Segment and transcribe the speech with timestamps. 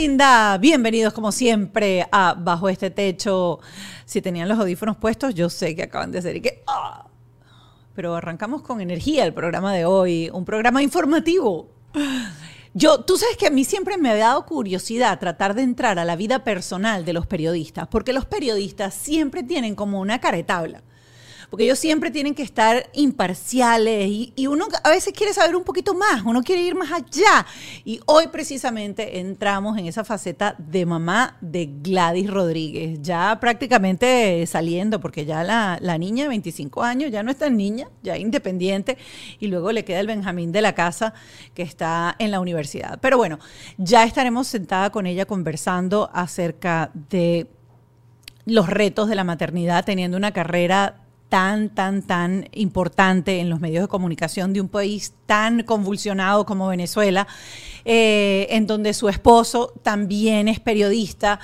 [0.00, 3.58] Linda, bienvenidos como siempre a Bajo este techo.
[4.04, 6.62] Si tenían los audífonos puestos, yo sé que acaban de hacer y que...
[6.68, 7.08] ¡ah!
[7.96, 11.70] Pero arrancamos con energía el programa de hoy, un programa informativo.
[12.74, 16.04] Yo, tú sabes que a mí siempre me ha dado curiosidad tratar de entrar a
[16.04, 20.84] la vida personal de los periodistas, porque los periodistas siempre tienen como una caretabla
[21.50, 25.94] porque ellos siempre tienen que estar imparciales y, uno a veces quiere saber un poquito
[25.94, 27.46] más, uno quiere ir más allá.
[27.84, 35.00] Y hoy precisamente entramos en esa faceta de mamá de Gladys Rodríguez, ya prácticamente saliendo,
[35.00, 38.96] porque ya la, la niña de 25 años ya no es tan niña, ya independiente,
[39.38, 41.14] y luego le queda el Benjamín de la casa
[41.54, 42.98] que está en la universidad.
[43.00, 43.38] Pero bueno,
[43.76, 47.50] ya estaremos sentada con ella conversando acerca de
[48.44, 53.82] los retos de la maternidad, teniendo una carrera tan, tan, tan importante en los medios
[53.82, 57.26] de comunicación de un país tan convulsionado como Venezuela,
[57.84, 61.38] eh, en donde su esposo también es periodista.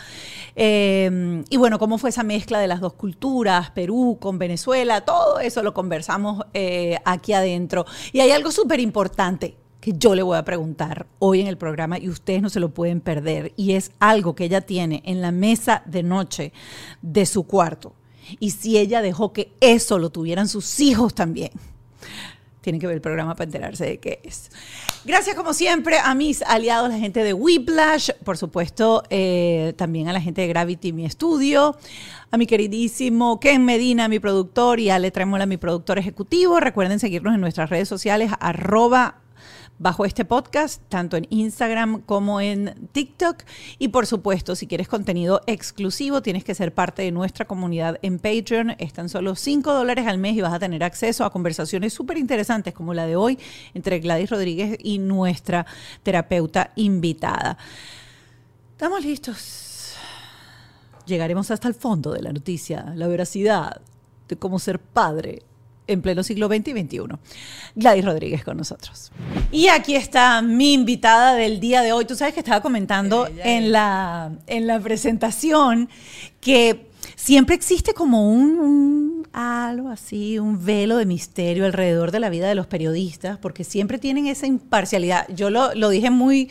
[0.56, 5.38] Eh, y bueno, cómo fue esa mezcla de las dos culturas, Perú con Venezuela, todo
[5.40, 7.84] eso lo conversamos eh, aquí adentro.
[8.12, 11.98] Y hay algo súper importante que yo le voy a preguntar hoy en el programa
[11.98, 13.52] y ustedes no se lo pueden perder.
[13.56, 16.52] Y es algo que ella tiene en la mesa de noche
[17.02, 17.92] de su cuarto
[18.40, 21.50] y si ella dejó que eso lo tuvieran sus hijos también.
[22.60, 24.50] Tienen que ver el programa para enterarse de qué es.
[25.04, 30.14] Gracias como siempre a mis aliados, la gente de Whiplash, por supuesto, eh, también a
[30.14, 31.76] la gente de Gravity, mi estudio,
[32.30, 36.58] a mi queridísimo Ken Medina, mi productor, y a Ale Trémola, mi productor ejecutivo.
[36.58, 39.20] Recuerden seguirnos en nuestras redes sociales, arroba
[39.78, 43.42] bajo este podcast, tanto en Instagram como en TikTok.
[43.78, 48.18] Y por supuesto, si quieres contenido exclusivo, tienes que ser parte de nuestra comunidad en
[48.18, 48.76] Patreon.
[48.78, 52.74] Están solo 5 dólares al mes y vas a tener acceso a conversaciones súper interesantes
[52.74, 53.38] como la de hoy
[53.74, 55.66] entre Gladys Rodríguez y nuestra
[56.02, 57.58] terapeuta invitada.
[58.72, 59.94] Estamos listos.
[61.06, 63.80] Llegaremos hasta el fondo de la noticia, la veracidad
[64.28, 65.42] de cómo ser padre
[65.86, 66.98] en pleno siglo XX y XXI.
[67.74, 69.12] Gladys Rodríguez con nosotros.
[69.50, 72.04] Y aquí está mi invitada del día de hoy.
[72.04, 75.88] Tú sabes que estaba comentando en la, en la presentación
[76.40, 82.30] que siempre existe como un, un, algo así, un velo de misterio alrededor de la
[82.30, 85.26] vida de los periodistas, porque siempre tienen esa imparcialidad.
[85.28, 86.50] Yo lo, lo dije muy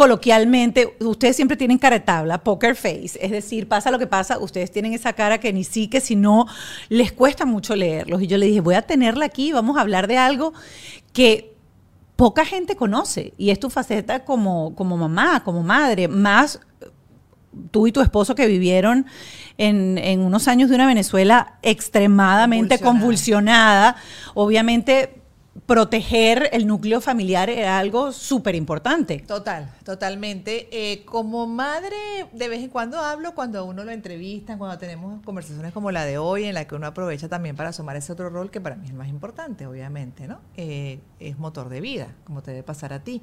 [0.00, 4.38] coloquialmente, ustedes siempre tienen cara de tabla, poker face, es decir, pasa lo que pasa,
[4.38, 6.46] ustedes tienen esa cara que ni sí que si no
[6.88, 8.22] les cuesta mucho leerlos.
[8.22, 10.54] Y yo le dije, voy a tenerla aquí, vamos a hablar de algo
[11.12, 11.54] que
[12.16, 16.60] poca gente conoce y es tu faceta como, como mamá, como madre, más
[17.70, 19.04] tú y tu esposo que vivieron
[19.58, 23.96] en, en unos años de una Venezuela extremadamente convulsionada, convulsionada
[24.32, 25.19] obviamente
[25.66, 29.24] proteger el núcleo familiar era algo súper importante.
[29.26, 30.68] Total, totalmente.
[30.72, 31.96] Eh, como madre,
[32.32, 36.18] de vez en cuando hablo, cuando uno lo entrevistan, cuando tenemos conversaciones como la de
[36.18, 38.86] hoy, en la que uno aprovecha también para asomar ese otro rol que para mí
[38.86, 40.40] es más importante, obviamente, ¿no?
[40.56, 43.22] Eh, es motor de vida, como te debe pasar a ti.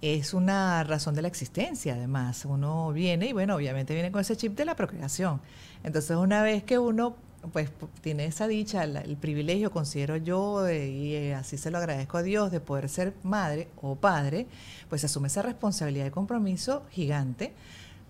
[0.00, 2.44] Es una razón de la existencia, además.
[2.44, 5.40] Uno viene y, bueno, obviamente viene con ese chip de la procreación.
[5.84, 7.16] Entonces, una vez que uno
[7.52, 7.70] pues
[8.00, 12.52] tiene esa dicha, el, privilegio, considero yo, y eh, así se lo agradezco a Dios,
[12.52, 14.46] de poder ser madre o padre,
[14.88, 17.52] pues asume esa responsabilidad de compromiso gigante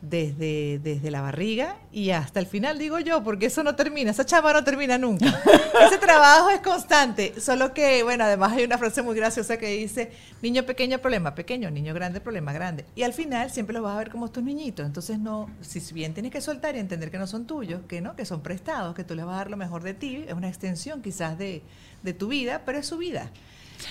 [0.03, 4.27] desde, desde la barriga y hasta el final, digo yo, porque eso no termina, esa
[4.27, 5.27] chama no termina nunca.
[5.87, 10.11] Ese trabajo es constante, solo que, bueno, además hay una frase muy graciosa que dice,
[10.43, 12.85] niño pequeño, problema pequeño, niño grande, problema grande.
[12.97, 16.15] Y al final siempre los vas a ver como tus niñitos, entonces no, si bien
[16.15, 19.05] tienes que soltar y entender que no son tuyos, que no, que son prestados, que
[19.05, 21.63] tú les vas a dar lo mejor de ti, es una extensión quizás de,
[22.03, 23.31] de tu vida, pero es su vida.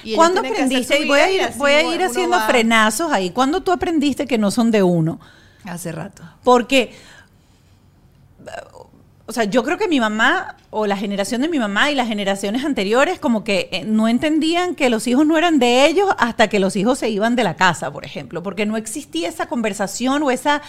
[0.04, 1.02] Y ¿Cuándo aprendiste?
[1.02, 2.48] Y voy a ir, voy a ir haciendo va...
[2.48, 3.30] frenazos ahí.
[3.30, 5.20] ¿Cuándo tú aprendiste que no son de uno?
[5.66, 6.24] Hace rato.
[6.44, 6.94] Porque,
[9.26, 12.08] o sea, yo creo que mi mamá o la generación de mi mamá y las
[12.08, 16.60] generaciones anteriores como que no entendían que los hijos no eran de ellos hasta que
[16.60, 20.32] los hijos se iban de la casa, por ejemplo, porque no existía esa conversación o
[20.32, 20.62] esa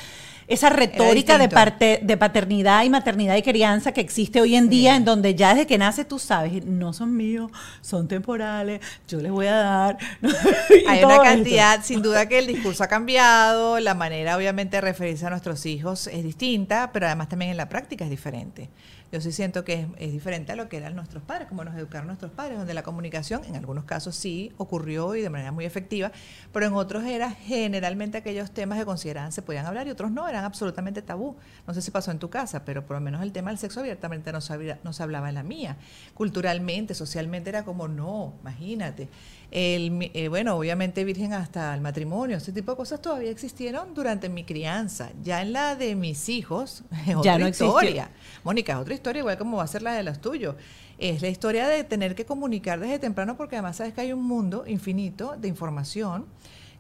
[0.53, 4.97] esa retórica de, parte, de paternidad y maternidad y crianza que existe hoy en día,
[4.97, 7.51] en donde ya desde que nace tú sabes, no son míos,
[7.81, 9.99] son temporales, yo les voy a dar.
[10.89, 11.25] Hay una esto.
[11.25, 15.65] cantidad, sin duda que el discurso ha cambiado, la manera obviamente de referirse a nuestros
[15.67, 18.69] hijos es distinta, pero además también en la práctica es diferente.
[19.13, 21.77] Yo sí siento que es, es diferente a lo que eran nuestros padres, como nos
[21.77, 25.65] educaron nuestros padres, donde la comunicación en algunos casos sí ocurrió y de manera muy
[25.65, 26.11] efectiva,
[26.53, 30.29] pero en otros era generalmente aquellos temas que consideraban se podían hablar y otros no,
[30.29, 31.37] eran absolutamente tabú.
[31.67, 33.81] No sé si pasó en tu casa, pero por lo menos el tema del sexo
[33.81, 35.77] abiertamente no se, no se hablaba en la mía.
[36.15, 39.09] Culturalmente, socialmente era como, no, imagínate.
[39.53, 44.31] El, eh, bueno, obviamente virgen hasta el matrimonio, este tipo de cosas todavía existieron durante
[44.31, 45.11] mi crianza.
[45.23, 48.09] Ya en la de mis hijos, es otra no historia.
[48.45, 50.57] Mónica, es otra historia, igual como va a ser la de los tuyos.
[50.97, 54.25] Es la historia de tener que comunicar desde temprano, porque además sabes que hay un
[54.25, 56.25] mundo infinito de información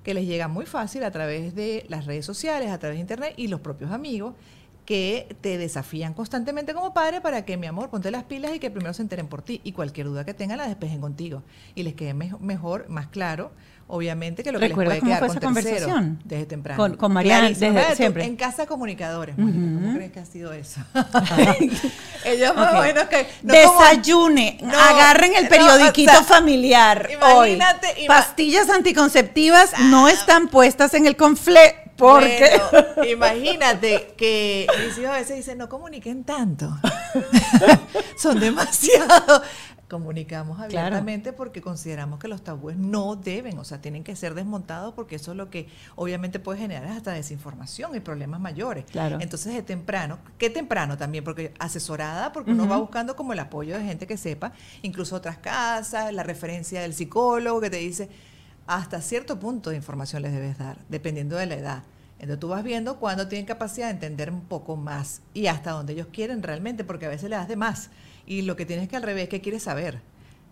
[0.03, 3.35] que les llega muy fácil a través de las redes sociales, a través de internet
[3.37, 4.35] y los propios amigos
[4.84, 8.70] que te desafían constantemente como padre para que, mi amor, ponte las pilas y que
[8.70, 11.43] primero se enteren por ti y cualquier duda que tengan la despejen contigo
[11.75, 13.52] y les quede mejo- mejor, más claro,
[13.87, 16.20] obviamente, que lo que les ¿Recuerdas puede cómo quedar fue con esa conversación?
[16.25, 16.82] desde temprano.
[16.82, 18.25] Con- con Mariana, desde tú, siempre.
[18.25, 20.81] En casa comunicadores, Mónica, ¿cómo crees que ha sido eso?
[22.25, 22.78] Ellos más Ok.
[22.78, 23.26] o menos que...
[23.43, 27.58] no como- Desayune, No, agarren el no, periodiquito o sea, familiar hoy.
[28.06, 35.19] Pastillas anticonceptivas no están puestas en el conflé porque Bueno, imagínate que mis hijos a
[35.19, 36.76] veces dicen, no comuniquen tanto.
[38.16, 39.43] Son demasiado.
[39.88, 40.70] Comunicamos Claro.
[40.87, 45.16] abiertamente porque consideramos que los tabúes no deben, o sea, tienen que ser desmontados porque
[45.16, 48.87] eso es lo que obviamente puede generar hasta desinformación y problemas mayores.
[48.90, 49.19] Claro.
[49.20, 51.25] Entonces, de temprano, ¿qué temprano también?
[51.25, 55.37] Porque asesorada, porque uno va buscando como el apoyo de gente que sepa, incluso otras
[55.37, 58.08] casas, la referencia del psicólogo que te dice,
[58.67, 61.82] hasta cierto punto de información les debes dar, dependiendo de la edad.
[62.19, 65.94] Entonces tú vas viendo cuándo tienen capacidad de entender un poco más y hasta donde
[65.94, 67.91] ellos quieren realmente, porque a veces le das de más.
[68.26, 70.00] Y lo que tienes que al revés, ¿qué quieres saber?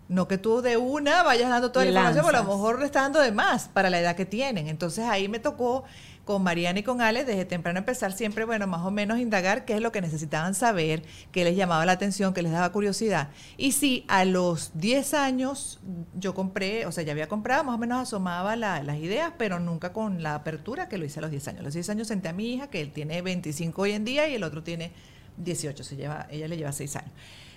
[0.09, 2.85] No que tú de una vayas dando toda la información, pero a lo mejor le
[2.85, 4.67] estás dando de más para la edad que tienen.
[4.67, 5.85] Entonces ahí me tocó
[6.25, 9.73] con Mariana y con Ale desde temprano empezar siempre, bueno, más o menos indagar qué
[9.73, 13.29] es lo que necesitaban saber, qué les llamaba la atención, qué les daba curiosidad.
[13.57, 15.79] Y sí, a los 10 años
[16.13, 19.59] yo compré, o sea, ya había comprado, más o menos asomaba la- las ideas, pero
[19.59, 21.61] nunca con la apertura que lo hice a los 10 años.
[21.61, 24.29] A los 10 años senté a mi hija, que él tiene 25 hoy en día
[24.29, 24.91] y el otro tiene
[25.37, 27.11] 18, se lleva, ella le lleva 6 años.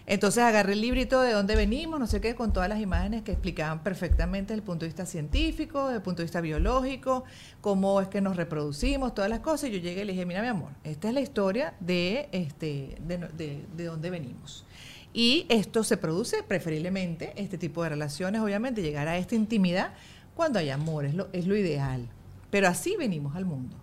[0.06, 3.32] Entonces agarré el librito de dónde venimos, no sé qué, con todas las imágenes que
[3.32, 7.24] explicaban perfectamente desde el punto de vista científico, desde el punto de vista biológico,
[7.60, 9.70] cómo es que nos reproducimos, todas las cosas.
[9.70, 12.96] Y yo llegué y le dije, mira mi amor, esta es la historia de, este,
[13.06, 14.66] de, de dónde venimos.
[15.14, 19.92] Y esto se produce preferiblemente, este tipo de relaciones, obviamente, llegar a esta intimidad
[20.34, 22.08] cuando hay amor, es lo, es lo ideal.
[22.50, 23.76] Pero así venimos al mundo.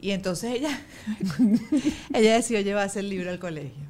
[0.00, 0.80] Y entonces ella,
[2.14, 3.84] ella decidió llevarse el libro al colegio.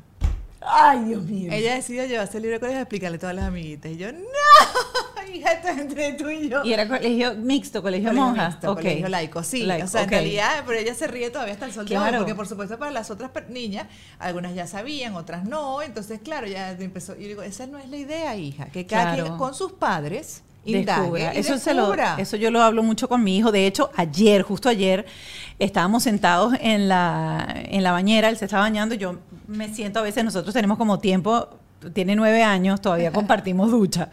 [0.67, 1.51] Ay, Dios mío.
[1.53, 3.93] Ella decidió llevarse el libro al colegio y explicarle a todas las amiguitas.
[3.93, 4.19] Y yo, no,
[5.35, 6.63] hija, esto es entre tú y yo.
[6.65, 8.49] Y era colegio mixto, colegio, Colegio monja.
[8.49, 9.63] mixto, colegio laico, sí.
[9.65, 12.03] Laico, o sea, en realidad, pero ella se ríe todavía hasta el sol de hoy,
[12.03, 12.19] Claro.
[12.19, 13.87] porque por supuesto para las otras niñas,
[14.19, 15.83] algunas ya sabían, otras no.
[15.83, 17.15] Entonces, claro, ya empezó.
[17.17, 19.25] Y digo, esa no es la idea, hija, que cada Claro.
[19.25, 22.15] quien con sus padres indague Eso, se lo, descubra.
[22.19, 23.51] eso yo lo hablo mucho con mi hijo.
[23.51, 25.05] De hecho, ayer, justo ayer,
[25.59, 28.95] estábamos sentados en la, en la bañera, él se estaba bañando.
[28.95, 31.49] y Yo me siento, a veces nosotros tenemos como tiempo,
[31.95, 34.09] tiene nueve años, todavía compartimos ducha.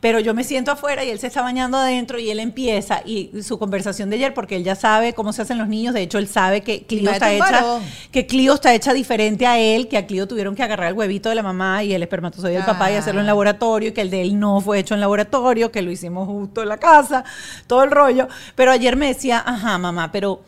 [0.00, 3.00] Pero yo me siento afuera y él se está bañando adentro y él empieza.
[3.06, 5.94] Y su conversación de ayer, porque él ya sabe cómo se hacen los niños.
[5.94, 7.64] De hecho, él sabe que Clio está hecha,
[8.12, 11.30] que Clio está hecha diferente a él, que a Clio tuvieron que agarrar el huevito
[11.30, 12.98] de la mamá y el espermatozoide del papá y Ah.
[12.98, 15.90] hacerlo en laboratorio, y que el de él no fue hecho en laboratorio, que lo
[15.90, 17.24] hicimos justo en la casa,
[17.66, 18.28] todo el rollo.
[18.54, 20.42] Pero ayer me decía, ajá, mamá, pero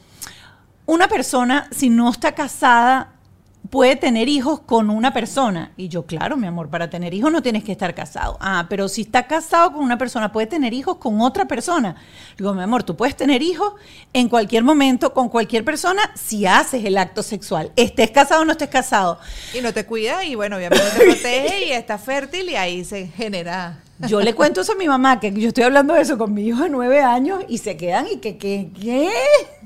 [0.84, 3.14] una persona, si no está casada,
[3.70, 5.72] puede tener hijos con una persona.
[5.76, 8.36] Y yo, claro, mi amor, para tener hijos no tienes que estar casado.
[8.40, 11.96] Ah, pero si está casado con una persona, puede tener hijos con otra persona.
[12.36, 13.74] Digo, mi amor, tú puedes tener hijos
[14.12, 17.72] en cualquier momento con cualquier persona si haces el acto sexual.
[17.76, 19.18] Estés casado o no estés casado.
[19.54, 23.06] Y no te cuida y bueno, obviamente te protege y está fértil y ahí se
[23.08, 23.78] genera.
[24.00, 26.46] Yo le cuento eso a mi mamá, que yo estoy hablando de eso con mi
[26.46, 29.10] hijo de nueve años y se quedan y que, que, ¿qué?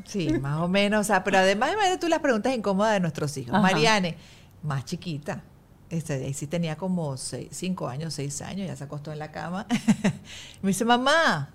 [0.06, 1.00] Sí, más o menos.
[1.00, 3.54] O sea, pero además, imagínate tú las preguntas incómodas de nuestros hijos.
[3.54, 3.62] Ajá.
[3.62, 4.16] Mariane,
[4.62, 5.42] más chiquita.
[5.88, 9.32] Este, ahí sí tenía como seis, cinco años, seis años, ya se acostó en la
[9.32, 9.66] cama.
[10.62, 11.50] Me dice, mamá,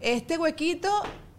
[0.00, 0.88] este huequito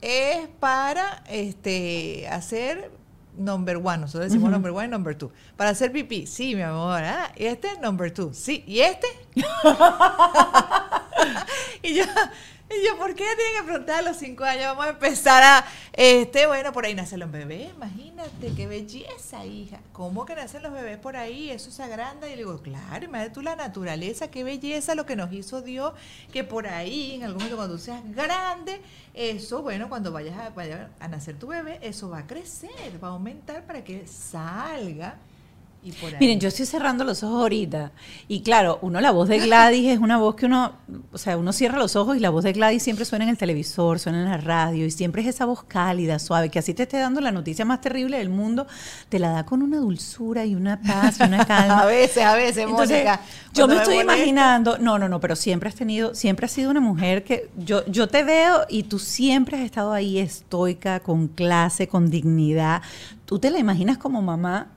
[0.01, 2.91] es para este, hacer
[3.37, 4.01] number one.
[4.01, 5.31] Nosotros decimos number one y number two.
[5.57, 6.25] Para hacer pipí.
[6.25, 7.01] Sí, mi amor.
[7.03, 8.33] Ah, y este, number two.
[8.33, 8.63] Sí.
[8.67, 9.07] ¿Y este?
[11.83, 12.03] y yo,
[12.79, 14.65] Y yo, ¿por qué tienen que preguntar a los cinco años?
[14.65, 19.79] Vamos a empezar a, este, bueno, por ahí nacen los bebés, imagínate, qué belleza, hija.
[19.91, 21.51] ¿Cómo que nacen los bebés por ahí?
[21.51, 22.27] Eso se agranda.
[22.27, 25.93] Y le digo, claro, imagínate tú la naturaleza, qué belleza lo que nos hizo Dios,
[26.31, 28.81] que por ahí, en algún momento cuando seas grande,
[29.13, 30.53] eso, bueno, cuando vayas a,
[30.99, 35.17] a nacer tu bebé, eso va a crecer, va a aumentar para que salga
[36.19, 37.91] Miren, yo estoy cerrando los ojos ahorita.
[38.27, 40.73] Y claro, uno, la voz de Gladys es una voz que uno,
[41.11, 43.37] o sea, uno cierra los ojos y la voz de Gladys siempre suena en el
[43.37, 46.83] televisor, suena en la radio y siempre es esa voz cálida, suave, que así te
[46.83, 48.65] esté dando la noticia más terrible del mundo,
[49.09, 51.81] te la da con una dulzura y una paz y una calma.
[51.81, 53.05] a veces, a veces, Entonces,
[53.53, 56.81] Yo me, estoy imaginando, no, no, no, pero siempre has tenido, siempre has sido una
[56.81, 61.87] mujer que yo, yo te veo y tú siempre has estado ahí estoica, con clase,
[61.87, 62.81] con dignidad.
[63.25, 64.67] ¿Tú te la imaginas como mamá?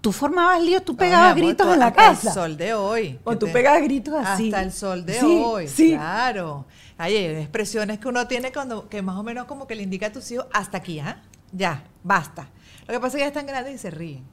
[0.00, 2.28] Tú formabas líos, tú pegabas gritos en la casa.
[2.28, 3.20] Hasta el sol de hoy.
[3.24, 4.46] O tú pegabas gritos así.
[4.46, 5.92] Hasta el sol de hoy, sí.
[5.92, 6.66] claro.
[6.96, 10.12] Hay expresiones que uno tiene cuando, que más o menos como que le indica a
[10.12, 11.22] tus hijos, hasta aquí, ¿ah?
[11.52, 12.48] Ya, basta.
[12.86, 14.24] Lo que pasa es que ya están grandes y se ríen.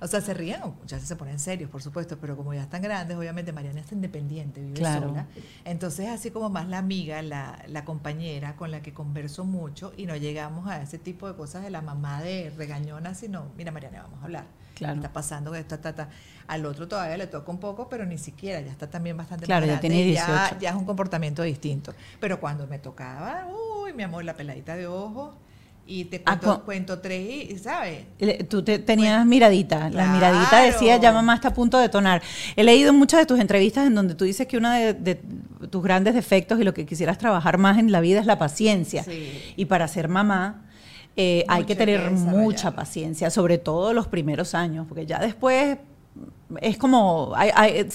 [0.00, 2.82] O sea, se ríen, muchas veces se ponen serios, por supuesto, pero como ya están
[2.82, 5.26] grandes, obviamente Mariana está independiente, vive sola.
[5.64, 10.06] Entonces, así como más la amiga, la, la, compañera con la que converso mucho y
[10.06, 14.02] no llegamos a ese tipo de cosas de la mamá de regañona, sino, mira, Mariana,
[14.02, 16.08] vamos a hablar Está pasando esto, está
[16.46, 19.66] Al otro todavía le toca un poco, pero ni siquiera, ya está también bastante Claro,
[19.66, 20.58] ya tiene 18.
[20.60, 21.94] Ya, es un comportamiento distinto.
[22.20, 23.46] Pero cuando me tocaba,
[23.82, 25.34] uy, mi amor, la peladita de ojo
[25.86, 28.04] y te ah, cuento, cuento tres y, ¿sabes?
[28.48, 32.22] Tú te, tenías miradita, la miradita decía, ya mamá está a punto de tonar.
[32.56, 35.20] He leído muchas de tus entrevistas en donde tú dices que uno de,
[35.70, 39.04] tus grandes defectos y lo que quisieras trabajar más en la vida es la paciencia.
[39.56, 40.64] Y para ser mamá,
[41.16, 45.78] eh, hay que tener mucha paciencia, sobre todo los primeros años, porque ya después
[46.60, 47.34] es como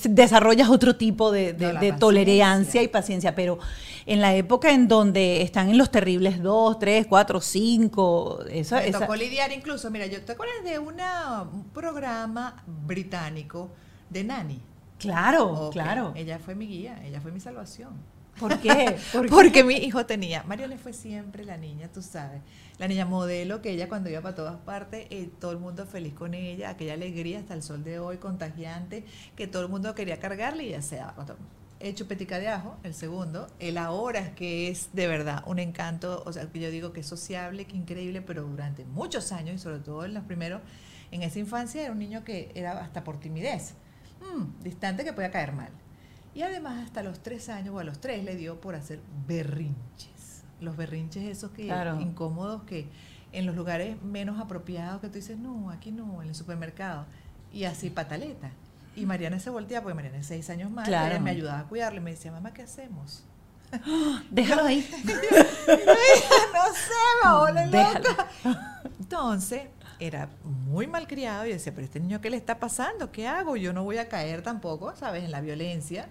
[0.04, 1.54] desarrollas otro tipo de,
[2.00, 3.60] tolerancia y paciencia, pero
[4.06, 8.92] en la época en donde están en los terribles 2, 3, 4, 5, eso Me
[8.92, 13.70] tocó lidiar incluso, mira, yo te acuerdas de una, un programa británico
[14.10, 14.62] de Nani.
[14.98, 16.12] Claro, claro.
[16.16, 17.94] Ella fue mi guía, ella fue mi salvación.
[18.40, 18.98] ¿Por qué?
[19.30, 22.42] Porque mi hijo tenía, Mario le fue siempre la niña, tú sabes,
[22.80, 26.14] la niña modelo que ella cuando iba para todas partes, eh, todo el mundo feliz
[26.14, 29.06] con ella, aquella alegría hasta el sol de hoy, contagiante,
[29.36, 31.14] que todo el mundo quería cargarle y ya sea
[31.80, 36.34] hecho petica de ajo, el segundo, el ahora que es de verdad un encanto, o
[36.34, 39.80] sea, que yo digo que es sociable, que increíble, pero durante muchos años y sobre
[39.80, 40.62] todo en los primeros,
[41.12, 43.76] en esa infancia era un niño que era hasta por timidez,
[44.22, 45.72] mm, distante que podía caer mal.
[46.36, 50.19] Y además hasta los tres años o a los tres le dio por hacer berrinches.
[50.62, 51.68] Los berrinches esos que
[52.00, 52.88] incómodos que
[53.32, 57.06] en los lugares menos apropiados que tú dices, no, aquí no, en el supermercado.
[57.54, 58.52] Y así pataleta.
[58.96, 62.00] Y Mariana se voltea, porque Mariana es seis años más, ella me ayudaba a cuidarle,
[62.00, 63.24] me decía, mamá, ¿qué hacemos?
[64.32, 64.88] Déjalo ahí.
[65.04, 68.28] no sé, me loca.
[69.00, 69.64] Entonces,
[70.00, 73.12] era muy malcriado y decía, pero este niño, ¿qué le está pasando?
[73.12, 73.56] ¿Qué hago?
[73.58, 75.24] Yo no voy a caer tampoco, ¿sabes?
[75.24, 76.08] En la violencia.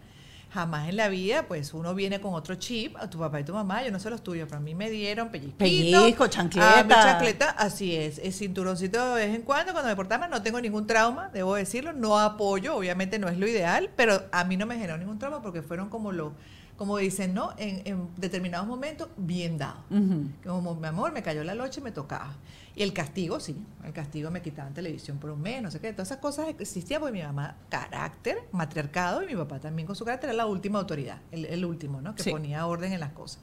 [0.50, 3.52] Jamás en la vida, pues uno viene con otro chip, a tu papá y tu
[3.52, 5.58] mamá, yo no sé los tuyos, pero a mí me dieron pellizquito.
[5.58, 6.78] Pellizco, chancleta.
[6.78, 10.58] Ah, chancleta, así es, es cinturoncito de vez en cuando, cuando me portaba, no tengo
[10.60, 14.64] ningún trauma, debo decirlo, no apoyo, obviamente no es lo ideal, pero a mí no
[14.64, 16.32] me generó ningún trauma porque fueron como lo
[16.78, 17.54] como dicen, ¿no?
[17.58, 19.82] En, determinados momentos, bien dado.
[20.44, 22.36] Como, mi amor, me cayó la noche y me tocaba.
[22.76, 25.92] Y el castigo, sí, el castigo me quitaban televisión por un mes, no sé qué.
[25.92, 30.04] Todas esas cosas existían porque mi mamá, carácter, matriarcado, y mi papá también con su
[30.04, 32.14] carácter, era la última autoridad, el, último, ¿no?
[32.14, 33.40] Que ponía orden en las cosas.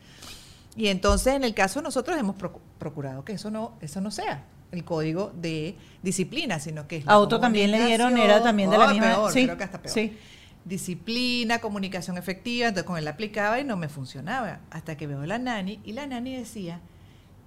[0.78, 2.38] Y entonces, en el caso de nosotros, hemos
[2.80, 7.18] procurado que eso no, eso no sea el código de disciplina, sino que es A
[7.18, 9.30] otro también le dieron, era también de la misma...
[9.30, 9.94] sí, creo que hasta peor.
[9.94, 10.18] Sí
[10.66, 14.60] disciplina, comunicación efectiva, entonces con él aplicaba y no me funcionaba.
[14.72, 16.82] Hasta que veo la nani y la nani decía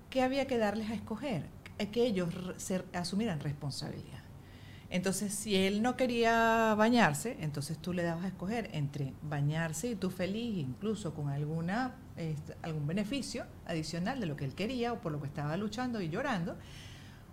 [0.08, 1.46] que había que darles a escoger,
[1.92, 2.28] que ellos
[2.94, 4.18] asumieran responsabilidad.
[4.90, 9.96] Entonces, si él no quería bañarse, entonces tú le dabas a escoger entre bañarse y
[9.96, 15.00] tú feliz, incluso con alguna, este, algún beneficio adicional de lo que él quería o
[15.00, 16.56] por lo que estaba luchando y llorando,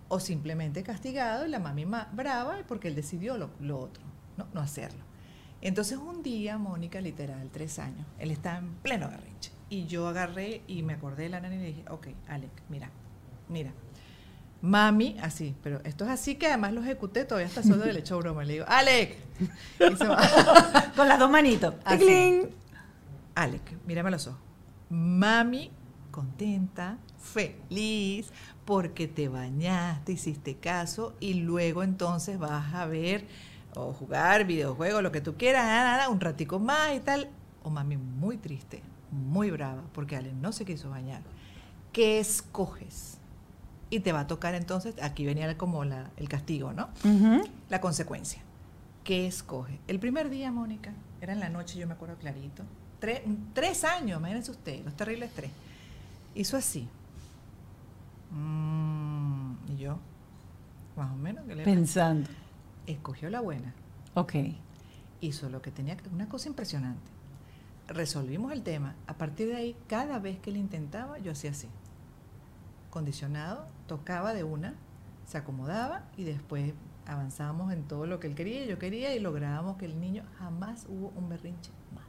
[0.08, 4.04] o simplemente castigado y la mami brava porque él decidió lo, otro,
[4.36, 5.05] no, no hacerlo.
[5.60, 9.50] Entonces un día, Mónica, literal, tres años, él está en pleno garrinche.
[9.68, 12.90] Y yo agarré y me acordé de la nana y le dije, ok, Alec, mira,
[13.48, 13.72] mira.
[14.62, 18.18] Mami, así, pero esto es así que además lo ejecuté, todavía está solo le echó
[18.18, 18.44] broma.
[18.44, 19.16] Le digo, Alec.
[20.96, 21.74] Con las dos manitos.
[23.34, 24.40] Alec, mírame los ojos.
[24.88, 25.70] Mami,
[26.10, 28.32] contenta, feliz,
[28.64, 33.26] porque te bañaste, hiciste caso y luego entonces vas a ver
[33.76, 37.28] o jugar videojuegos, lo que tú quieras, un ratico más y tal.
[37.62, 41.20] O mami muy triste, muy brava, porque Ale no se quiso bañar.
[41.92, 43.18] ¿Qué escoges?
[43.90, 46.88] Y te va a tocar entonces, aquí venía como la, el castigo, ¿no?
[47.68, 48.42] La consecuencia.
[49.04, 49.78] ¿Qué escoge?
[49.86, 52.64] El primer día, Mónica, era en la noche, yo me acuerdo clarito.
[52.98, 53.20] Tres,
[53.52, 55.50] tres años, imagínense usted, los terribles tres.
[56.34, 56.88] Hizo así.
[58.32, 59.98] Mm, y yo,
[60.96, 62.16] más o menos, ¿qué le pasa?
[62.86, 63.74] Escogió la buena.
[64.14, 64.34] Ok.
[65.20, 67.10] Hizo lo que tenía que, una cosa impresionante.
[67.88, 68.94] Resolvimos el tema.
[69.06, 71.68] A partir de ahí, cada vez que él intentaba, yo hacía así.
[72.90, 74.74] Condicionado, tocaba de una,
[75.26, 76.72] se acomodaba y después
[77.06, 80.24] avanzábamos en todo lo que él quería y yo quería y lográbamos que el niño
[80.38, 82.05] jamás hubo un berrinche más.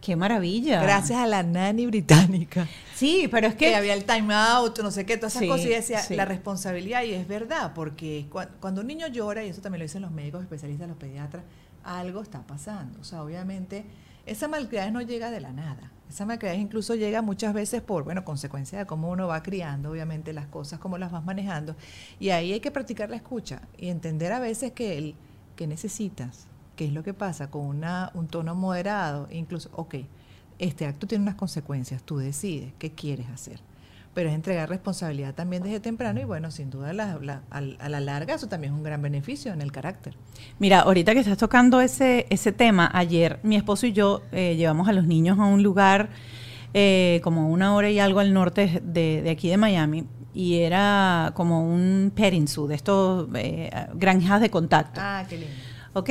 [0.00, 0.82] Qué maravilla.
[0.82, 2.68] Gracias a la nani británica.
[2.94, 5.48] Sí, pero es Que que había el time out, no sé qué, todas esas Sí,
[5.48, 5.66] cosas.
[5.66, 6.14] Y decía, sí.
[6.14, 9.84] la responsabilidad, y es verdad, porque cua- cuando un niño llora, y eso también lo
[9.84, 11.42] dicen los médicos especialistas, los pediatras,
[11.84, 13.00] algo está pasando.
[13.00, 13.84] O sea, obviamente,
[14.26, 15.90] esa malcriadez no llega de la nada.
[16.08, 20.32] Esa malcriadez incluso llega muchas veces por, bueno, consecuencia de cómo uno va criando, obviamente,
[20.32, 21.74] las cosas, cómo las vas manejando.
[22.20, 25.14] Y ahí hay que practicar la escucha y entender a veces que el
[25.56, 29.96] que necesitas, qué es lo que pasa con una, un tono moderado, incluso, ok,
[30.58, 33.60] este acto tiene unas consecuencias, tú decides qué quieres hacer.
[34.14, 38.00] Pero es entregar responsabilidad también desde temprano y bueno, sin duda la- la- a la
[38.00, 40.14] larga eso también es un gran beneficio en el carácter.
[40.58, 44.88] Mira, ahorita que estás tocando ese, ese tema, ayer mi esposo y yo eh, llevamos
[44.88, 46.08] a los niños a un lugar
[46.72, 51.32] eh, como una hora y algo al norte de, de aquí de Miami y era
[51.34, 54.98] como un petting zoo, de estos eh, granjas de contacto.
[55.02, 55.54] Ah, qué lindo.
[55.92, 56.10] ¿Ok?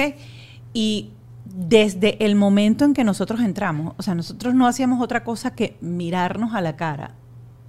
[0.76, 1.14] Y
[1.46, 5.78] desde el momento en que nosotros entramos, o sea, nosotros no hacíamos otra cosa que
[5.80, 7.16] mirarnos a la cara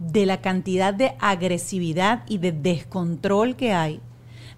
[0.00, 4.00] de la cantidad de agresividad y de descontrol que hay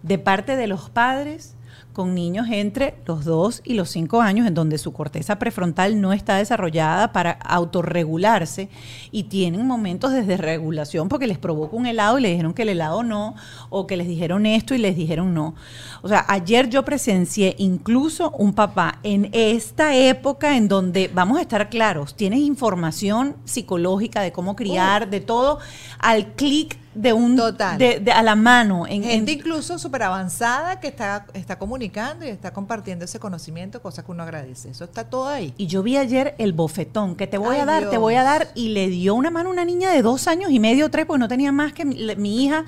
[0.03, 1.57] de parte de los padres
[1.93, 6.13] con niños entre los 2 y los 5 años, en donde su corteza prefrontal no
[6.13, 8.69] está desarrollada para autorregularse
[9.11, 12.69] y tienen momentos de desregulación porque les provoca un helado y le dijeron que el
[12.69, 13.35] helado no,
[13.71, 15.55] o que les dijeron esto y les dijeron no.
[16.03, 21.43] O sea, ayer yo presencié incluso un papá en esta época en donde, vamos a
[21.43, 25.59] estar claros, tienes información psicológica de cómo criar, de todo,
[25.99, 27.79] al clic de un Total.
[27.79, 32.25] de, de- a la mano en, en- Gente incluso súper avanzada que está, está comunicando
[32.27, 34.71] y está compartiendo ese conocimiento, cosa que uno agradece.
[34.71, 35.55] Eso está todo ahí.
[35.57, 38.23] Y yo vi ayer el bofetón que te voy Ay, a dar, te voy a
[38.25, 38.49] dar.
[38.55, 41.21] Y le dio una mano a una niña de dos años y medio, tres, porque
[41.21, 42.65] no tenía más que mi, mi hija.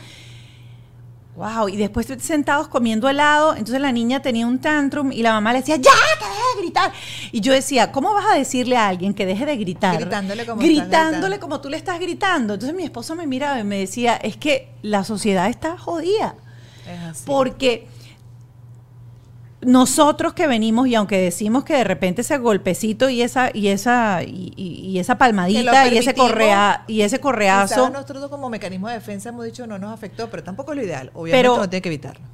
[1.40, 5.54] Wow, y después sentados comiendo helado, entonces la niña tenía un tantrum y la mamá
[5.54, 6.92] le decía, ya, que deje de gritar.
[7.32, 9.96] Y yo decía, ¿cómo vas a decirle a alguien que deje de gritar?
[9.96, 12.52] Gritándole como Gritándole como tú le estás gritando.
[12.52, 16.34] Entonces mi esposo me miraba y me decía, es que la sociedad está jodida.
[16.86, 17.22] Es así.
[17.24, 17.88] Porque
[19.62, 24.22] nosotros que venimos y aunque decimos que de repente ese golpecito y esa y esa
[24.22, 29.44] y, esa palmadita y ese correa y ese correazo nosotros como mecanismo de defensa hemos
[29.44, 31.10] dicho no nos afectó, pero tampoco es lo ideal.
[31.14, 32.24] Obviamente Pero- tiene que evitarlo.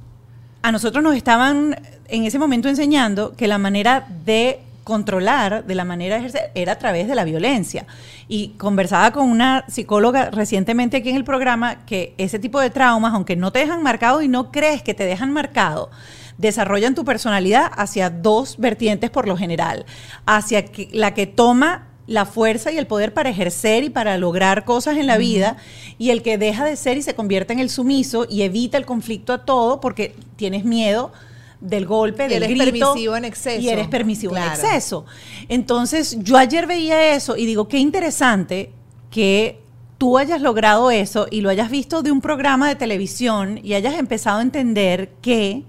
[0.61, 5.83] a nosotros nos estaban en ese momento enseñando que la manera de controlar, de la
[5.83, 7.85] manera de ejercer, era a través de la violencia.
[8.29, 13.13] Y conversaba con una psicóloga recientemente aquí en el programa que ese tipo de traumas,
[13.13, 15.89] aunque no te dejan marcado y no crees que te dejan marcado,
[16.37, 19.85] desarrollan tu personalidad hacia dos vertientes por lo general.
[20.25, 24.63] Hacia que- la que toma la fuerza y el poder para ejercer y para lograr
[24.63, 25.57] cosas en la vida
[25.97, 28.85] y el que deja de ser y se convierte en el sumiso y evita el
[28.85, 31.11] conflicto a todo porque tienes miedo
[31.59, 33.59] del golpe, Y del eres grito permisivo en exceso.
[33.61, 34.45] y eres permisivo Claro.
[34.47, 35.05] en exceso.
[35.49, 38.71] Entonces, yo ayer veía eso y digo, qué interesante
[39.09, 39.59] que
[39.97, 43.95] tú hayas logrado eso y lo hayas visto de un programa de televisión y hayas
[43.95, 45.63] empezado a entender que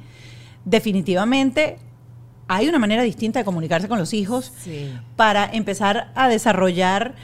[0.68, 1.78] definitivamente
[2.46, 4.92] hay una manera distinta de comunicarse con los hijos Sí.
[5.16, 7.14] para empezar a desarrollar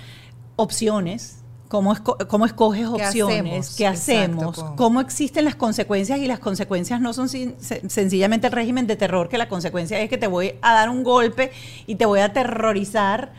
[0.57, 3.77] opciones, cómo, esco- cómo escoges ¿Qué opciones, hacemos?
[3.77, 8.87] qué hacemos, Exacto, cómo existen las consecuencias y las consecuencias no son sencillamente el régimen
[8.87, 11.51] de terror, que la consecuencia es que te voy a dar un golpe
[11.87, 13.33] y te voy a aterrorizar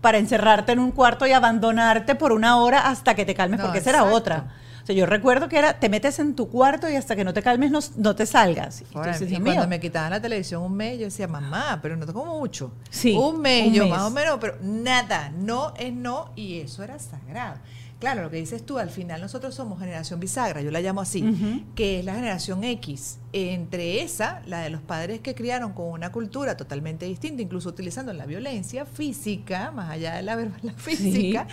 [0.00, 3.64] para encerrarte en un cuarto y abandonarte por una hora hasta que te calmes, No,
[3.66, 4.54] porque esa era otra.
[4.90, 7.42] Sea, yo recuerdo que era, te metes en tu cuarto y hasta que no te
[7.42, 8.80] calmes no, no te salgas.
[8.82, 9.68] Y tú Ahora, dices, y "Dios cuando mío".
[9.68, 12.72] me quitaban la televisión un mes, yo decía, mamá, pero no como mucho.
[12.90, 13.92] Sí, un mes, un yo mes.
[13.92, 17.56] más o menos, pero nada, no es no, y eso era sagrado.
[18.00, 21.66] Claro, lo que dices tú, al final nosotros somos generación bisagra, yo la llamo así,
[21.74, 23.18] que es la generación X.
[23.34, 28.14] Entre esa, la de los padres que criaron con una cultura totalmente distinta, incluso utilizando
[28.14, 31.46] la violencia física, más allá de la verbal, la física,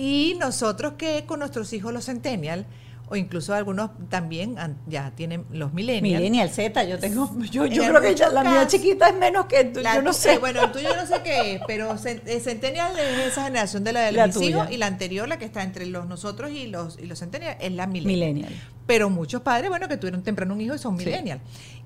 [0.00, 2.64] y nosotros que con nuestros hijos los centennial,
[3.12, 4.54] o incluso algunos también
[4.86, 6.20] ya tienen los millennials.
[6.20, 9.64] Millennial Z, yo tengo, yo, yo creo que ya la mía chiquita es menos que
[9.64, 10.34] tú, La yo no sé.
[10.34, 13.82] eh, bueno, el tuyo yo no sé qué es, pero eh, Centennial es esa generación
[13.84, 14.48] de la de La mis tuya.
[14.48, 17.56] hijos y la anterior, la que está entre los nosotros y los, y los Centennial,
[17.60, 18.32] es la Millennial.
[18.34, 18.62] Millennial.
[18.86, 21.04] Pero muchos padres, bueno, que tuvieron temprano un hijo y son Sí.
[21.04, 21.40] Millennial.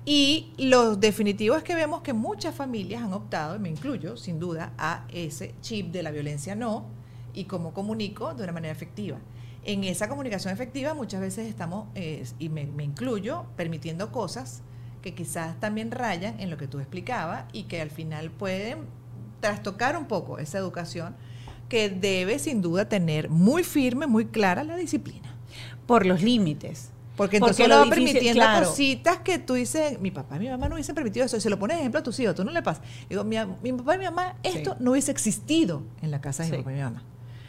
[0.05, 4.39] Y lo definitivo es que vemos que muchas familias han optado, y me incluyo, sin
[4.39, 6.85] duda, a ese chip de la violencia no
[7.35, 9.17] y cómo comunico de una manera efectiva.
[9.63, 14.61] En esa comunicación efectiva muchas veces estamos, eh, y me, me incluyo, permitiendo cosas
[15.01, 18.79] que quizás también rayan en lo que tú explicabas y que al final pueden
[19.39, 21.15] trastocar un poco esa educación
[21.69, 25.35] que debe sin duda tener muy firme, muy clara la disciplina.
[25.87, 26.91] Por los límites.
[27.15, 28.67] Porque entonces Porque lo va permitiendo claro.
[28.67, 31.37] cositas que tú dices, mi papá y mi mamá no hubiesen permitido eso.
[31.37, 32.83] Y se lo pones ejemplo a tus hijos, tú no le pasas.
[33.09, 34.77] Digo, mi, mi papá y mi mamá, esto Sí.
[34.83, 37.03] no hubiese existido en la casa de mi papá y mi mamá.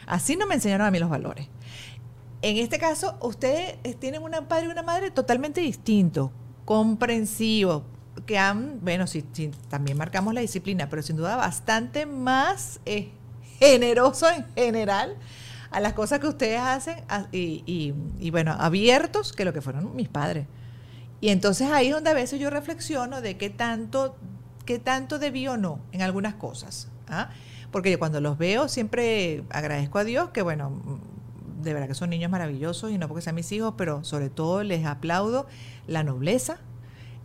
[0.07, 1.47] Así no me enseñaron a mí los valores.
[2.41, 6.31] En este caso, ustedes eh, tienen un padre y una madre totalmente distintos,
[6.65, 7.83] comprensivos,
[8.25, 9.23] que han, bueno, sí,
[9.69, 13.11] también marcamos la disciplina, pero sin duda bastante más eh,
[13.59, 15.17] generoso en general
[15.69, 16.95] a las cosas que ustedes hacen
[17.31, 20.47] y- y, bueno, abiertos que lo que fueron mis padres.
[21.21, 24.15] Y entonces ahí es donde a veces yo reflexiono de qué tanto,
[24.65, 26.87] qué tanto debí o no en algunas cosas.
[27.07, 27.29] ¿ah?
[27.77, 30.81] Porque yo cuando los veo siempre agradezco a Dios que, bueno,
[31.61, 34.63] de verdad que son niños maravillosos y no porque sean mis hijos, pero sobre todo
[34.63, 35.45] les aplaudo
[35.85, 36.57] la nobleza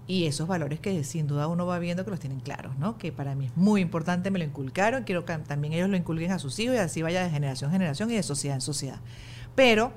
[0.07, 2.99] y esos valores que sin duda uno va viendo que los tienen claros, ¿no?
[2.99, 6.33] Que para mí es muy importante, me lo inculcaron, quiero que también ellos lo inculquen
[6.33, 9.01] a sus hijos y así vaya de generación en generación y de sociedad en sociedad.
[9.55, 9.93] Pero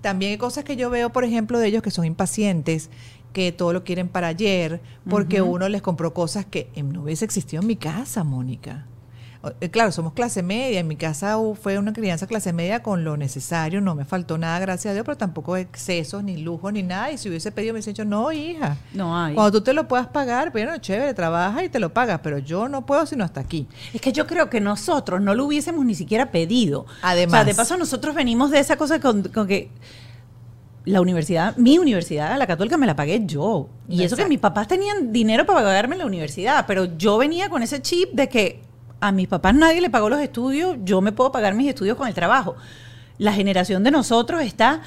[0.00, 2.90] también hay cosas que yo veo, por ejemplo, de ellos que son impacientes,
[3.32, 7.24] que todo lo quieren para ayer, porque uno les compró cosas que em, no hubiese
[7.24, 8.86] existido en mi casa, Mónica.
[9.60, 10.80] Eh, Claro, somos clase media.
[10.80, 13.80] En mi casa fue una crianza clase media con lo necesario.
[13.80, 17.10] No me faltó nada, gracias a Dios, pero tampoco excesos, ni lujos, ni nada.
[17.10, 18.76] Y si hubiese pedido, me hubiese dicho, no, hija.
[18.92, 19.34] No hay.
[19.34, 22.68] Cuando tú te lo puedas pagar, bueno, chévere, trabaja y te lo pagas, pero yo
[22.68, 23.66] no puedo sino hasta aquí.
[23.92, 26.86] Es que yo creo que nosotros no lo hubiésemos ni siquiera pedido.
[27.02, 27.32] Además.
[27.32, 29.70] O sea, de paso nosotros venimos de esa cosa con, con que
[30.84, 33.68] la universidad, mi universidad, la católica, me la pagué yo.
[33.88, 37.62] Y eso que mis papás tenían dinero para pagarme la universidad, pero yo venía con
[37.62, 38.62] ese chip de que
[39.00, 42.06] a mis papás nadie le pagó los estudios, yo me puedo pagar mis estudios con
[42.08, 42.56] el trabajo.
[43.18, 44.80] La generación de nosotros está...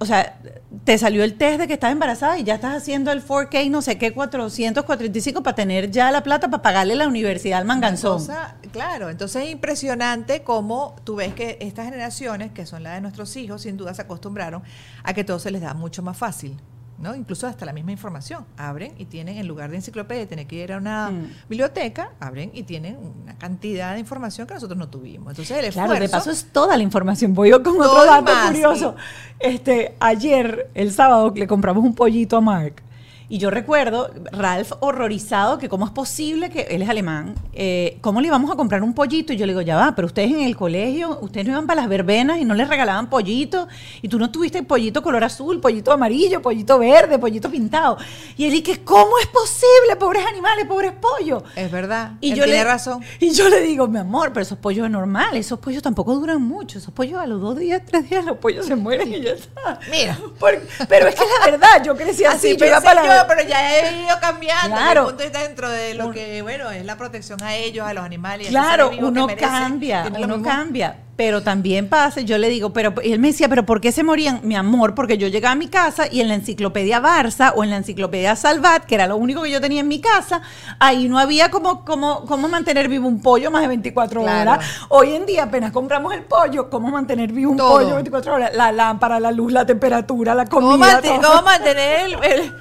[0.00, 0.38] O sea,
[0.84, 3.80] te salió el test de que estás embarazada y ya estás haciendo el 4K, no
[3.80, 8.18] sé qué, 445 para tener ya la plata para pagarle la universidad al manganzón.
[8.18, 13.00] Cosa- claro, entonces es impresionante cómo tú ves que estas generaciones, que son las de
[13.00, 14.62] nuestros hijos, sin duda se acostumbraron
[15.04, 16.60] a que todo se les da mucho más fácil.
[16.98, 17.14] ¿No?
[17.14, 18.44] Incluso hasta la misma información.
[18.56, 21.30] Abren y tienen, en lugar de enciclopedia, tener que ir a una Mm.
[21.48, 25.30] biblioteca, abren y tienen una cantidad de información que nosotros no tuvimos.
[25.30, 27.34] Entonces, el Claro, de esfuerzo- paso es toda la información.
[27.34, 28.96] Voy yo con otro dato más, curioso.
[29.38, 32.82] Este, ayer, el sábado, le compramos un pollito a Mark.
[33.30, 38.22] Y yo recuerdo, Ralph horrorizado, que cómo es posible que él es alemán, eh, cómo
[38.22, 39.34] le íbamos a comprar un pollito.
[39.34, 41.82] Y yo le digo, ya va, pero ustedes en el colegio, ustedes no iban para
[41.82, 43.68] las verbenas y no les regalaban pollito.
[44.00, 47.98] Y tú no tuviste pollito color azul, pollito amarillo, pollito verde, pollito pintado.
[48.38, 49.96] Y él dice, ¿cómo es posible?
[49.98, 51.42] Pobres animales, pobres pollos.
[51.54, 52.12] Es verdad.
[52.22, 53.04] Y él yo tiene le, razón.
[53.20, 56.40] Y yo le digo, mi amor, pero esos pollos es normal, esos pollos tampoco duran
[56.40, 56.78] mucho.
[56.78, 59.80] Esos pollos a los dos días, tres días, los pollos se mueren y ya está.
[59.90, 60.18] Mira.
[60.88, 63.26] Pero es que es la verdad, yo crecí así, Así yo iba para yo, la-
[63.26, 64.76] pero ya he ido cambiando.
[64.76, 65.02] Claro.
[65.02, 68.04] Mi punto está dentro de lo que, bueno, es la protección a ellos, a los
[68.04, 68.48] animales.
[68.48, 70.96] Claro, uno cambia, uno cambia.
[71.18, 74.04] Pero también pasa, yo le digo, pero y él me decía, pero ¿por qué se
[74.04, 74.38] morían?
[74.44, 77.70] Mi amor, porque yo llegaba a mi casa y en la enciclopedia Barça o en
[77.70, 80.42] la enciclopedia Salvat, que era lo único que yo tenía en mi casa,
[80.78, 84.52] ahí no había como, como, cómo mantener vivo un pollo más de 24 Claro.
[84.52, 84.64] horas.
[84.90, 87.72] Hoy en día apenas compramos el pollo, cómo mantener vivo un Todo.
[87.80, 88.50] pollo 24 horas.
[88.54, 91.02] La lámpara, la luz, la temperatura, la ¿Cómo, comida.
[91.02, 91.20] todo.
[91.20, 92.54] cómo mantener el, el-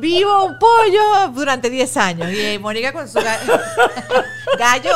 [0.00, 2.32] vivo un pollo durante 10 años?
[2.32, 3.20] Y eh, Mónica con su
[4.58, 4.92] gallo,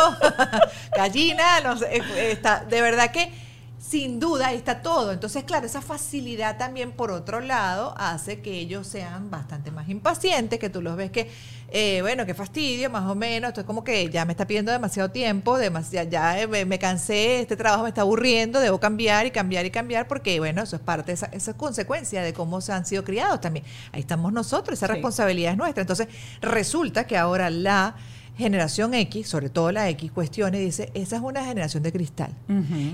[0.97, 3.33] gallina, no sé, está, de verdad que
[3.79, 5.13] sin duda está todo.
[5.13, 10.59] Entonces, claro, esa facilidad también, por otro lado, hace que ellos sean bastante más impacientes,
[10.59, 11.31] que tú los ves que,
[11.69, 13.49] eh, bueno, qué fastidio, más o menos.
[13.49, 16.79] Esto es como que ya me está pidiendo demasiado tiempo, demasiado, ya eh, me, me
[16.79, 20.77] cansé, este trabajo me está aburriendo, debo cambiar y cambiar y cambiar, porque, bueno, eso
[20.77, 23.67] es parte, esa, esa es consecuencia de cómo se han sido criados también.
[23.93, 24.93] Ahí estamos nosotros, esa Sí.
[24.95, 25.83] responsabilidad es nuestra.
[25.83, 26.09] Entonces,
[26.41, 27.97] resulta que ahora la
[28.37, 32.35] generación X, sobre todo la X, cuestiona y dice, esa es una generación de cristal.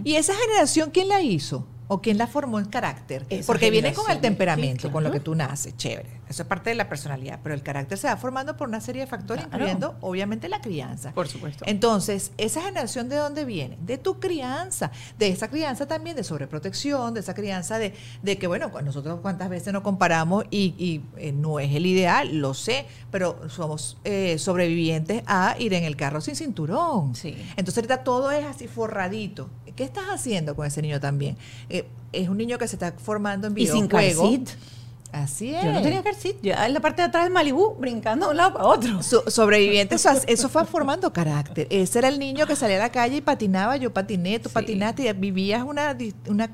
[0.05, 1.66] ¿Y esa generación quién la hizo?
[1.92, 3.26] ¿O quién la formó en carácter?
[3.46, 6.09] Porque viene con el temperamento, sí, con lo que tú naces, chévere.
[6.29, 7.40] Eso es parte de la personalidad.
[7.42, 9.57] Pero el carácter se va formando por una serie de factores, Claro.
[9.64, 11.11] incluyendo, obviamente, la crianza.
[11.12, 11.64] Por supuesto.
[11.66, 13.76] Entonces, ¿esa generación de dónde viene?
[13.81, 14.92] De tu crianza.
[15.18, 19.48] De esa crianza también de sobreprotección, de esa crianza de, de que, bueno, nosotros cuántas
[19.48, 24.38] veces nos comparamos y, y, eh, no es el ideal, lo sé, pero somos eh,
[24.38, 27.16] sobrevivientes a ir en el carro sin cinturón.
[27.16, 27.37] Sí.
[27.57, 29.50] Entonces ahorita todo es así forradito.
[29.81, 31.38] ¿Qué estás haciendo con ese niño también?
[31.71, 33.88] Eh, es un niño que se está formando en Y sin.
[35.11, 35.64] Así es.
[35.64, 36.37] Yo no tenía seat.
[36.43, 39.03] Yo en la parte de atrás del Malibú, brincando de un lado para otro.
[39.03, 41.66] So- sobreviviente, eso, eso fue formando carácter.
[41.71, 44.55] Ese era el niño que salía a la calle y patinaba, yo patiné, tú Sí.
[44.55, 45.97] patinaste y vivías una,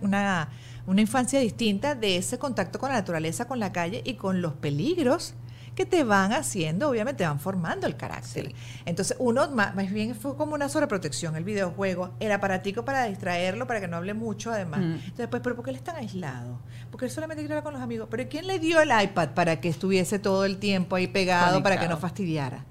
[0.03, 0.49] una,
[0.87, 4.53] una infancia distinta de ese contacto con la naturaleza, con la calle y con los
[4.53, 5.35] peligros
[5.77, 8.47] que te van haciendo, obviamente te van formando el carácter.
[8.49, 8.55] Sí.
[8.87, 13.67] Entonces, uno ma- más, bien fue como una sobreprotección el videojuego, era aparatico para distraerlo,
[13.67, 14.81] para que no hable mucho además.
[14.81, 14.95] Mm.
[14.95, 16.59] Entonces, pues, pero ¿por qué él es tan aislado?
[16.91, 18.09] Porque él solamente quiere hablar con los amigos.
[18.11, 21.79] Pero ¿quién le dio el iPad para que estuviese todo el tiempo ahí pegado, para
[21.79, 22.65] que no fastidiara?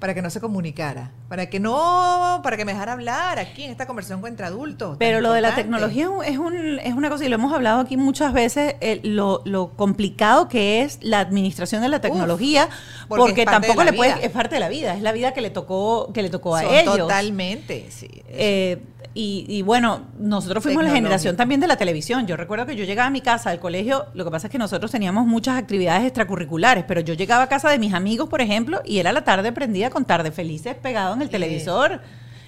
[0.00, 3.70] Para que no se comunicara, para que no, para que me dejara hablar aquí en
[3.70, 4.96] esta conversación entre adultos.
[4.98, 7.52] Pero lo de la tecnología es, un- es, un- es una cosa, y lo hemos
[7.52, 12.68] hablado aquí muchas veces, el- lo, lo complicado que es la administración de la tecnología,
[13.08, 14.24] porque tampoco le puedes, vida.
[14.26, 16.64] es parte de la vida, es la vida que le tocó, que le tocó a
[16.64, 16.96] ellos.
[16.96, 18.08] Totalmente, sí.
[18.28, 18.82] Eh,
[19.12, 22.26] y, y bueno, nosotros fuimos la generación también de la televisión.
[22.26, 24.58] Yo recuerdo que yo llegaba a mi casa del colegio, lo que pasa es que
[24.58, 28.80] nosotros teníamos muchas actividades extracurriculares, pero yo llegaba a casa de mis amigos, por ejemplo,
[28.84, 31.32] y era la tarde prendida con Tarde Felices pegado en el Sí.
[31.32, 32.00] televisor.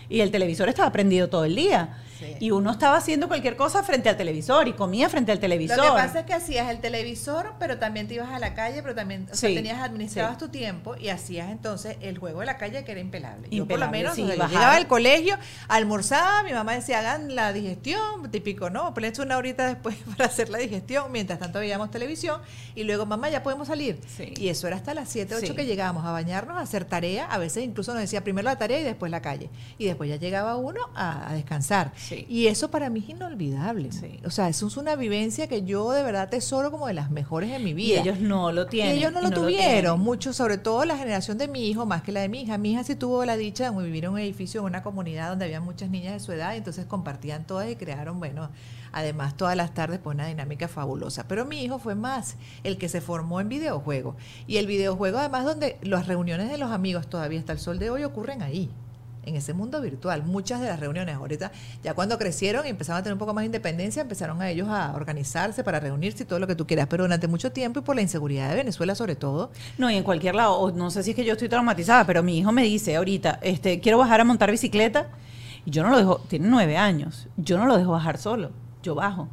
[0.08, 1.96] Y el televisor estaba prendido todo el día.
[2.22, 2.36] Sí.
[2.40, 5.76] Y uno estaba haciendo cualquier cosa frente al televisor y comía frente al televisor.
[5.78, 8.82] Lo que pasa es que hacías el televisor, pero también te ibas a la calle,
[8.82, 10.38] pero también, o sea, tenías, administrabas sí.
[10.38, 13.48] tu tiempo y hacías entonces el juego de la calle que era impelable.
[13.50, 14.50] yo por lo Impelable, menos, o sea, yo bajar.
[14.50, 15.36] llegaba al colegio,
[15.68, 18.92] almorzaba, mi mamá decía, hagan la digestión, típico, ¿no?
[18.94, 22.40] Ponete una horita después para hacer la digestión, mientras tanto veíamos televisión,
[22.74, 23.98] y luego, mamá, ya podemos salir.
[24.36, 25.54] Y eso era hasta las 7, 8 Sí.
[25.54, 28.80] que llegábamos a bañarnos, a hacer tarea, a veces incluso nos decía primero la tarea
[28.80, 29.50] y después la calle.
[29.78, 31.92] Y después ya llegaba uno a, a descansar.
[32.14, 32.26] Sí.
[32.28, 33.92] Y eso para mí es inolvidable.
[33.92, 34.20] Sí.
[34.24, 37.50] O sea, eso es una vivencia que yo de verdad tesoro como de las mejores
[37.50, 38.00] de mi y vida.
[38.00, 38.96] ellos no lo Y tienen.
[38.96, 42.12] ellos no y lo tuvieron, mucho, sobre todo la generación de mi hijo, más que
[42.12, 42.58] la de mi hija.
[42.58, 45.44] Mi hija sí tuvo la dicha de vivir en un edificio, en una comunidad donde
[45.46, 48.50] había muchas niñas de su edad, y entonces compartían todas y crearon, bueno,
[48.92, 51.26] además todas las tardes, pues una dinámica fabulosa.
[51.28, 54.16] Pero mi hijo fue más el que se formó en videojuego.
[54.46, 57.90] Y el videojuego, además, donde las reuniones de los amigos todavía hasta el sol de
[57.90, 58.70] hoy ocurren ahí.
[59.24, 61.52] En ese mundo virtual, muchas de las reuniones ahorita,
[61.84, 64.68] ya cuando crecieron y empezaron a tener un poco más de independencia, empezaron a ellos
[64.68, 66.88] a organizarse para reunirse y todo lo que tú quieras.
[66.90, 70.02] Pero durante mucho tiempo y por la inseguridad de Venezuela, sobre todo, No, y en
[70.02, 72.96] cualquier lado, no sé si es que yo estoy traumatizada, pero mi hijo me dice
[72.96, 75.08] ahorita, este, quiero bajar a montar bicicleta,
[75.64, 78.50] y yo no lo dejo, tiene nueve años, yo no lo dejo bajar solo,
[78.82, 79.28] yo bajo.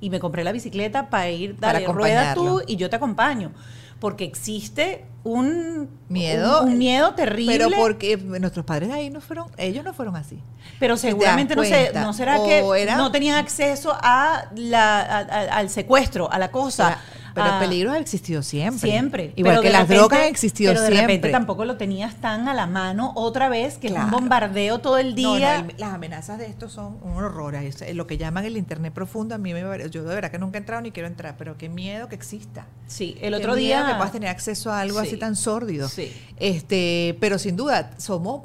[0.00, 3.52] Y me compré la bicicleta para ir, Para dale, rueda tú y yo te acompaño.
[4.00, 7.56] Porque existe un Miedo, un, un miedo terrible.
[7.58, 10.38] Pero porque nuestros padres ahí no fueron, ellos no furon así.
[10.78, 15.18] Pero seguramente no sé, no será o que era- no tenían acceso a la, a-
[15.20, 16.98] a- al secuestro, a la cosa.
[17.34, 18.90] Pero el a- peligro ha existido siempre.
[18.90, 19.32] Siempre.
[19.36, 21.06] Igual Pero que las repente- drogas han existido pero de siempre.
[21.16, 24.06] repente tampoco lo tenías tan a la mano otra vez, que es Claro.
[24.06, 25.66] un bombardeo todo el No, no, día.
[25.78, 27.54] las amenazas de esto son un horror.
[27.54, 30.38] Es- es lo que llaman el internet profundo, a mí me yo de verdad que
[30.38, 32.66] nunca he entrado ni quiero entrar, pero qué miedo que exista.
[32.86, 33.86] sí, el Qué otro miedo día.
[33.86, 35.06] que puedas tener acceso a algo Sí.
[35.06, 35.88] así tan sórdido.
[35.88, 36.12] Sí.
[36.36, 38.42] Este, pero sin duda, somos,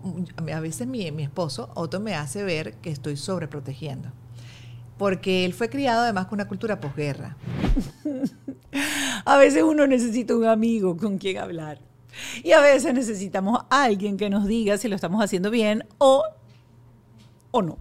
[0.53, 4.09] a veces mi, mi esposo, Otto, me hace ver que estoy sobreprotegiendo.
[4.97, 7.35] Porque él fue criado además con una cultura posguerra.
[9.25, 11.79] A veces uno necesita un amigo con quien hablar.
[12.43, 16.23] Y a veces necesitamos a alguien que nos diga si lo estamos haciendo bien o,
[17.51, 17.77] o no.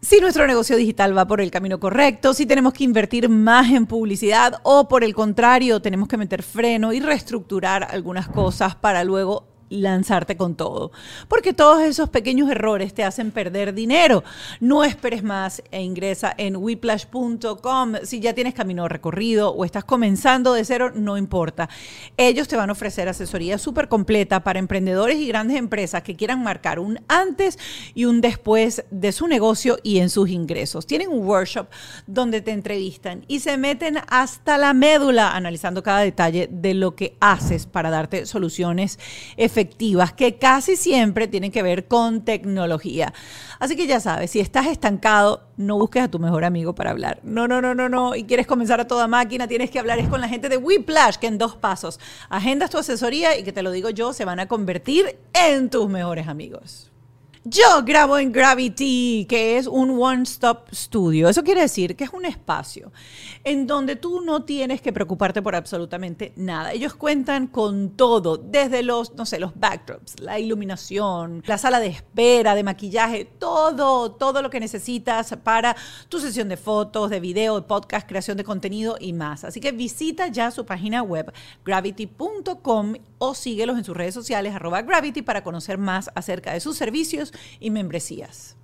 [0.00, 3.86] Si nuestro negocio digital va por el camino correcto, si tenemos que invertir más en
[3.86, 9.46] publicidad o por el contrario, tenemos que meter freno y reestructurar algunas cosas para luego
[9.70, 10.90] lanzarte con todo.
[11.28, 14.22] Porque todos esos pequeños errores te hacen perder dinero.
[14.58, 17.94] No esperes más e ingresa en whiplash.com.
[18.02, 21.68] Si ya tienes camino recorrido o estás comenzando de cero, no importa.
[22.16, 26.42] Ellos te van a ofrecer asesoría súper completa para emprendedores y grandes empresas que quieran
[26.42, 27.58] marcar un antes
[27.94, 30.86] y un después de su negocio y en sus ingresos.
[30.86, 31.68] Tienen un workshop
[32.06, 37.16] donde te entrevistan y se meten hasta la médula analizando cada detalle de lo que
[37.20, 38.98] haces para darte soluciones
[39.36, 43.12] efectivas que casi siempre tienen que ver con tecnología.
[43.58, 47.20] Así que ya sabes, si estás estancado, no busques a tu mejor amigo para hablar.
[47.22, 48.14] No, no, no, no, no.
[48.14, 51.16] Y quieres comenzar a toda máquina, tienes que hablar es con la gente de Whiplash,
[51.16, 54.40] que en dos pasos agendas tu asesoría y que te lo digo yo, se van
[54.40, 56.89] a convertir en tus mejores amigos.
[57.44, 61.26] Yo grabo en Gravity, que es un one-stop studio.
[61.26, 62.92] Eso quiere decir que es un espacio
[63.44, 66.72] en donde tú no tienes que preocuparte por absolutamente nada.
[66.72, 71.86] Ellos cuentan con todo, desde los, no sé, los backdrops, la iluminación, la sala de
[71.86, 75.74] espera, de maquillaje, todo, todo lo que necesitas para
[76.10, 79.44] tu sesión de fotos, de video, de podcast, creación de contenido y más.
[79.44, 81.32] Así que visita ya su página web
[81.64, 86.76] gravity.com o síguelos en sus redes sociales arroba gravity para conocer más acerca de sus
[86.76, 88.56] servicios y membresías.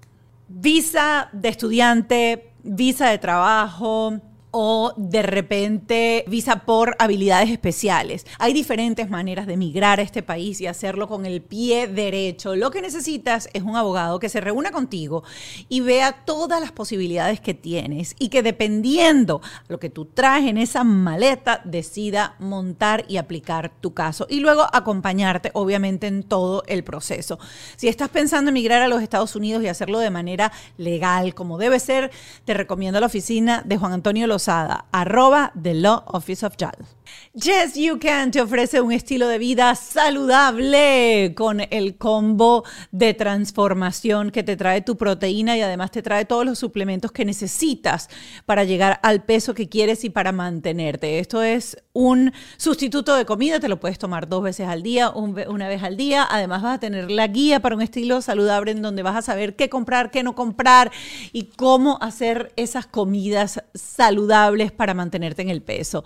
[0.48, 4.20] Visa de estudiante, visa de trabajo,
[4.58, 8.26] o de repente visa por habilidades especiales.
[8.38, 12.56] Hay diferentes maneras de migrar a este país y hacerlo con el pie derecho.
[12.56, 15.24] Lo que necesitas es un abogado que se reúna contigo
[15.68, 20.56] y vea todas las posibilidades que tienes y que dependiendo lo que tú traes en
[20.56, 26.82] esa maleta decida montar y aplicar tu caso y luego acompañarte obviamente en todo el
[26.82, 27.38] proceso.
[27.76, 31.58] Si estás pensando en migrar a los Estados Unidos y hacerlo de manera legal como
[31.58, 32.10] debe ser,
[32.46, 36.95] te recomiendo la oficina de Juan Antonio Los arroba The Law Office of JAL.
[37.34, 44.30] Yes, You Can te ofrece un estilo de vida saludable con el combo de transformación
[44.30, 48.08] que te trae tu proteína y además te trae todos los suplementos que necesitas
[48.46, 51.18] para llegar al peso que quieres y para mantenerte.
[51.18, 55.68] Esto es un sustituto de comida, te lo puedes tomar dos veces al día, una
[55.68, 56.26] vez al día.
[56.28, 59.56] Además vas a tener la guía para un estilo saludable en donde vas a saber
[59.56, 60.90] qué comprar, qué no comprar
[61.32, 66.04] y cómo hacer esas comidas saludables para mantenerte en el peso.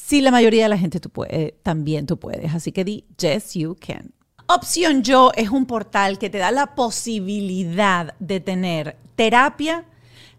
[0.00, 2.54] Si la mayoría de la gente tú puede, también tú puedes.
[2.54, 4.14] Así que di, yes, you can.
[4.46, 9.84] Opción Yo es un portal que te da la posibilidad de tener terapia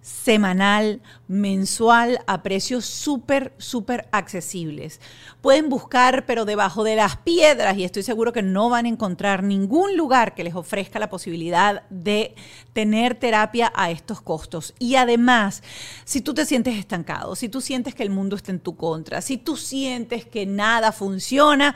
[0.01, 5.01] semanal, mensual, a precios súper, súper accesibles.
[5.41, 9.43] Pueden buscar, pero debajo de las piedras, y estoy seguro que no van a encontrar
[9.43, 12.35] ningún lugar que les ofrezca la posibilidad de
[12.73, 14.73] tener terapia a estos costos.
[14.79, 15.63] Y además,
[16.05, 19.21] si tú te sientes estancado, si tú sientes que el mundo está en tu contra,
[19.21, 21.75] si tú sientes que nada funciona,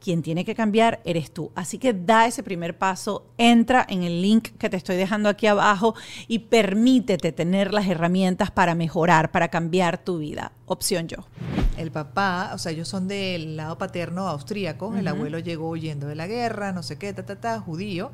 [0.00, 1.52] quien tiene que cambiar eres tú.
[1.54, 5.46] Así que da ese primer paso, entra en el link que te estoy dejando aquí
[5.46, 5.94] abajo
[6.26, 10.52] y permítete tener las herramientas para mejorar, para cambiar tu vida.
[10.66, 11.18] Opción yo.
[11.76, 16.14] El papá, o sea, ellos son del lado paterno austríaco, el abuelo llegó huyendo de
[16.14, 18.10] la guerra, no sé qué, ta, ta, ta, judío,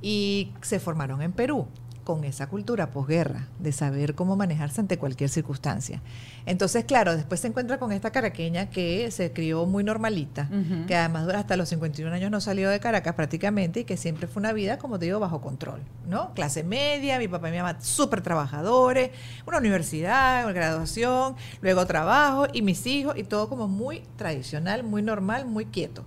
[0.00, 1.66] y se formaron en Perú
[2.06, 6.00] con esa cultura posguerra, de saber cómo manejarse ante cualquier circunstancia.
[6.46, 10.48] Entonces, claro, después se encuentra con esta caraqueña que se crió muy normalita,
[10.86, 14.38] que además hasta los 51 años no salió de Caracas prácticamente y que siempre fue
[14.38, 16.32] una vida, como te digo, bajo control, ¿no?
[16.34, 19.10] Clase media, mi papá y mi mamá súper trabajadores,
[19.44, 25.02] una universidad, una graduación, luego trabajo y mis hijos y todo como muy tradicional, muy
[25.02, 26.04] normal, muy quieto.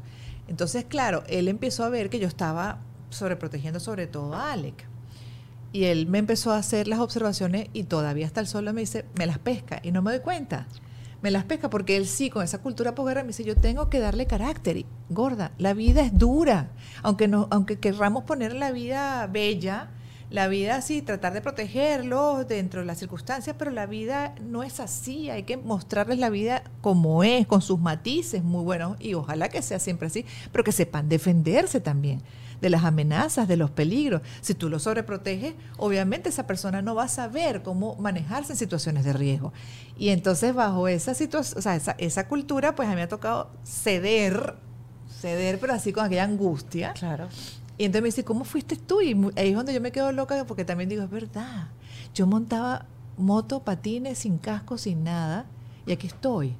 [0.47, 4.88] Entonces, claro, él empezó a ver que yo estaba sobreprotegiendo sobre todo a Alec
[5.71, 9.05] y él me empezó a hacer las observaciones y todavía hasta el sol me dice,
[9.17, 10.67] me las pesca y no me doy cuenta.
[11.21, 13.99] Me las pesca porque él sí, con esa cultura posguerra, me dice, yo tengo que
[13.99, 14.77] darle carácter.
[14.77, 16.71] Y, gorda, la vida es dura.
[17.03, 19.89] Aunque, no, aunque querramos poner la vida bella,
[20.29, 24.79] la vida así, tratar de protegerlo dentro de las circunstancias, pero la vida no es
[24.79, 25.29] así.
[25.29, 28.95] Hay que mostrarles la vida como es, con sus matices muy buenos.
[29.01, 32.21] Y ojalá que sea siempre así, pero que sepan defenderse también
[32.61, 34.21] de las amenazas, de los peligros.
[34.41, 39.05] Si tú lo sobreproteges, obviamente esa persona no va a saber cómo manejarse en situaciones
[39.05, 39.53] de riesgo.
[39.97, 43.09] Y entonces bajo esa situación, o sea, esa, esa cultura, pues a mí me ha
[43.09, 44.55] tocado ceder,
[45.19, 46.93] ceder, pero así con aquella angustia.
[46.93, 47.27] Claro.
[47.77, 49.01] Y entonces me dice, ¿cómo fuiste tú?
[49.01, 51.69] Y ahí es donde yo me quedo loca porque también digo, es verdad.
[52.13, 52.85] Yo montaba
[53.17, 55.45] moto, patines, sin casco, sin nada,
[55.85, 56.55] y aquí estoy.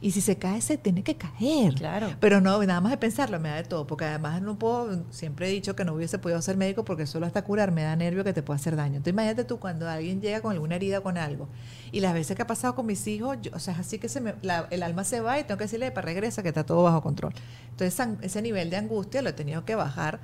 [0.00, 1.74] Y si se cae, se tiene que caer.
[1.74, 2.14] Claro.
[2.20, 5.48] Pero no, nada más de pensarlo me da de todo, porque además no puedo, siempre
[5.48, 8.24] he dicho que no hubiese podido ser médico porque solo hasta curar me da nervio
[8.24, 8.96] que te pueda hacer daño.
[8.96, 11.48] Entonces imagínate tú cuando alguien llega con alguna herida con algo.
[11.92, 14.20] Y las veces que ha pasado con mis hijos, o sea, es así que se
[14.20, 14.34] me,
[14.70, 17.32] el alma se va y tengo que decirle, para regresa, que está todo bajo control.
[17.70, 20.20] Entonces ese nivel de angustia lo he tenido que bajar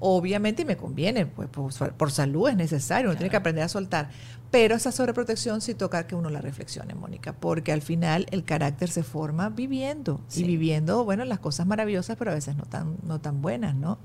[0.00, 4.10] obviamente me conviene, pues por, salud es necesario, uno tiene que aprender a soltar.
[4.50, 8.88] Pero esa sobreprotección sí toca que uno la reflexione, Mónica, porque al final el carácter
[8.88, 13.20] se forma viviendo y viviendo, bueno, las cosas maravillosas, pero a veces no tan, no
[13.20, 13.98] tan buenas, ¿no?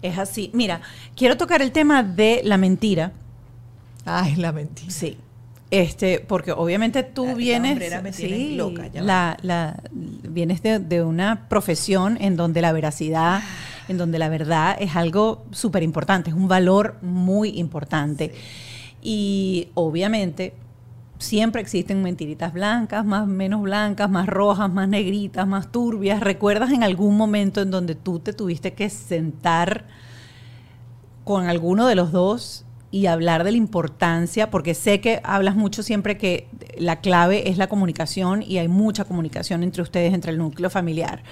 [0.00, 0.50] Es así.
[0.54, 0.80] Mira,
[1.14, 3.12] quiero tocar el tema de la mentira.
[4.04, 4.90] Ay, la mentira.
[4.90, 5.16] Sí.
[5.70, 7.78] Este, porque obviamente tú vienes,
[8.14, 13.40] sí, loca, la, la, vienes de, de, una profesión en donde la veracidad
[13.88, 18.32] en donde la verdad es algo súper importante, es un valor muy importante.
[19.02, 20.54] Y obviamente
[21.18, 26.20] siempre existen mentiritas blancas, más menos blancas, más rojas, más negritas, más turbias.
[26.20, 29.86] ¿Recuerdas en algún momento en donde tú te tuviste que sentar
[31.24, 35.82] con alguno de los dos y hablar de la importancia, porque sé que hablas mucho
[35.82, 36.46] siempre que
[36.76, 41.22] la clave es la comunicación y hay mucha comunicación entre ustedes, entre el núcleo familiar.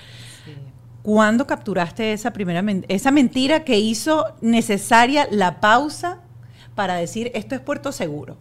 [1.02, 6.20] ¿Cuándo capturaste esa primera esa mentira que hizo necesaria la pausa
[6.74, 8.36] para decir esto es puerto seguro?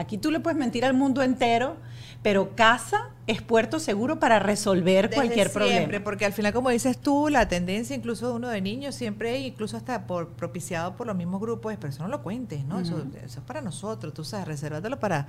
[0.00, 1.76] Aquí tú le puedes mentir al mundo entero,
[2.22, 6.02] pero casa es puerto seguro para resolver cualquier problema.
[6.02, 9.76] Porque al final, como dices tú, la tendencia incluso de uno de niños siempre, incluso
[9.76, 12.80] hasta por propiciado por los mismos grupos, es, pero eso no lo cuentes, ¿no?
[12.80, 15.26] eso, es para nosotros, tú sabes, resérvatelo para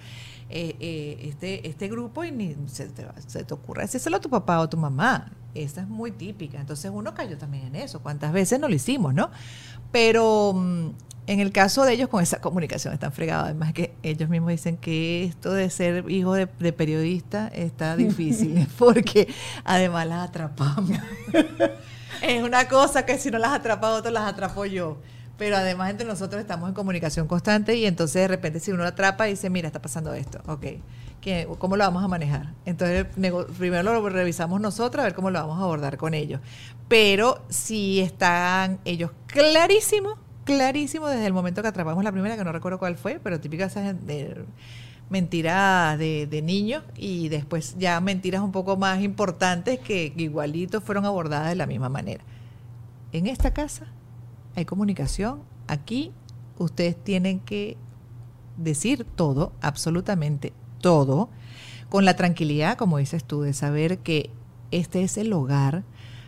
[0.50, 4.30] eh, eh, este, este grupo y ni se te, se te ocurra decírselo a tu
[4.30, 5.34] papá o a tu mamá.
[5.54, 6.62] Esa es muy típica.
[6.62, 8.02] Entonces uno cayó también en eso.
[8.02, 9.32] ¿Cuántas veces no lo hicimos, no?
[9.92, 10.90] Pero mm,
[11.28, 13.46] en el caso de ellos, con esa comunicación están fregados.
[13.46, 19.28] Además que ellos mismos dicen que esto de ser hijo de, periodista está difícil, porque
[19.64, 21.00] además las atrapamos.
[22.22, 24.98] es una cosa que si no las atrapa otro, las atrapo yo.
[25.38, 28.90] Pero además entre nosotros estamos en comunicación constante y entonces de repente si uno la
[28.90, 30.66] atrapa dice, mira, está pasando esto, ok,
[31.58, 32.54] ¿cómo lo vamos a manejar?
[32.64, 33.08] Entonces
[33.58, 36.42] primero lo revisamos nosotros a ver cómo lo vamos a abordar con ellos.
[36.88, 42.52] Pero si están ellos clarísimos clarísimo desde el momento que atrapamos la primera, que no
[42.52, 44.46] recuerdo cuál fue, pero típica de
[45.10, 51.06] mentiras de, de niños y después ya mentiras un poco más importantes que igualito fueron
[51.06, 52.24] abordadas de la misma manera.
[53.12, 53.88] En esta casa
[54.56, 56.14] hay comunicación, aquí
[56.58, 57.78] ustedes tienen que
[58.58, 61.30] decir todo, absolutamente todo,
[61.90, 64.30] con la tranquilidad, como dices tú, de saber que
[64.72, 65.84] este es el hogar.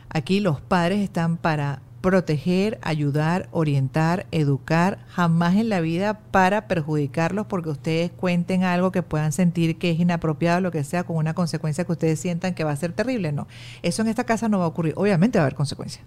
[0.10, 7.48] Aquí los padres están para proteger, ayudar, orientar, educar, jamás en la vida para perjudicarlos
[7.48, 11.34] porque ustedes cuenten algo que puedan sentir que es inapropiado, lo que sea, con una
[11.34, 13.32] consecuencia que ustedes sientan que va a ser terrible.
[13.32, 13.48] No,
[13.84, 14.94] eso en esta casa no va a ocurrir.
[14.98, 16.04] Obviamente va a haber consecuencias.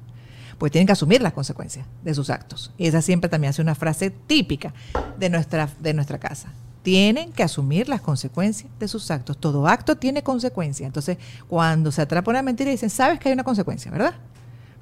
[0.59, 2.73] Pues tienen que asumir las consecuencias de sus actos.
[2.77, 4.75] Y esa siempre también hace una frase típica
[5.19, 9.39] de nuestra, de nuestra casa tienen que asumir las consecuencias de sus actos.
[9.39, 10.87] Todo acto tiene consecuencias.
[10.87, 11.17] Entonces,
[11.49, 14.15] cuando se atrapa una mentira, dicen, sabes que hay una consecuencia, ¿verdad?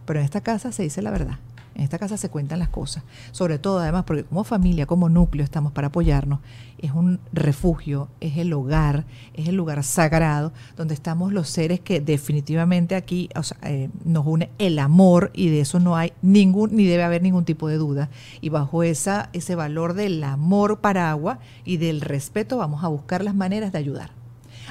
[0.05, 1.39] Pero en esta casa se dice la verdad.
[1.75, 3.03] En esta casa se cuentan las cosas.
[3.33, 6.39] Sobre todo, además, porque como familia, como núcleo, estamos para apoyarnos.
[6.79, 12.01] Es un refugio, es el hogar, es el lugar sagrado donde estamos los seres que
[12.01, 13.29] definitivamente aquí
[13.63, 17.45] eh, nos une el amor y de eso no hay ningún, ni debe haber ningún
[17.45, 18.09] tipo de duda.
[18.41, 23.25] Y bajo esa, ese valor del amor para agua y del respeto, vamos a buscar
[23.25, 24.11] las maneras de ayudar.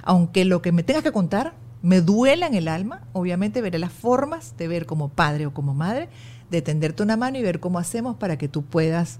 [0.03, 1.53] Aunque lo que me tengas que contar
[1.83, 5.75] me duela en el alma, obviamente veré las formas de ver como padre o como
[5.75, 6.09] madre,
[6.49, 9.19] de tenderte una mano y ver cómo hacemos para que tú puedas,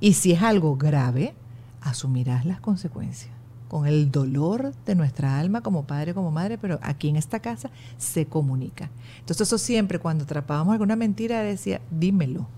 [0.00, 1.34] y si es algo grave,
[1.80, 3.30] asumirás las consecuencias
[3.68, 7.38] con el dolor de nuestra alma como padre, o como madre, pero aquí en esta
[7.38, 8.90] casa se comunica.
[9.20, 12.48] Entonces eso siempre cuando atrapábamos alguna mentira decía, dímelo.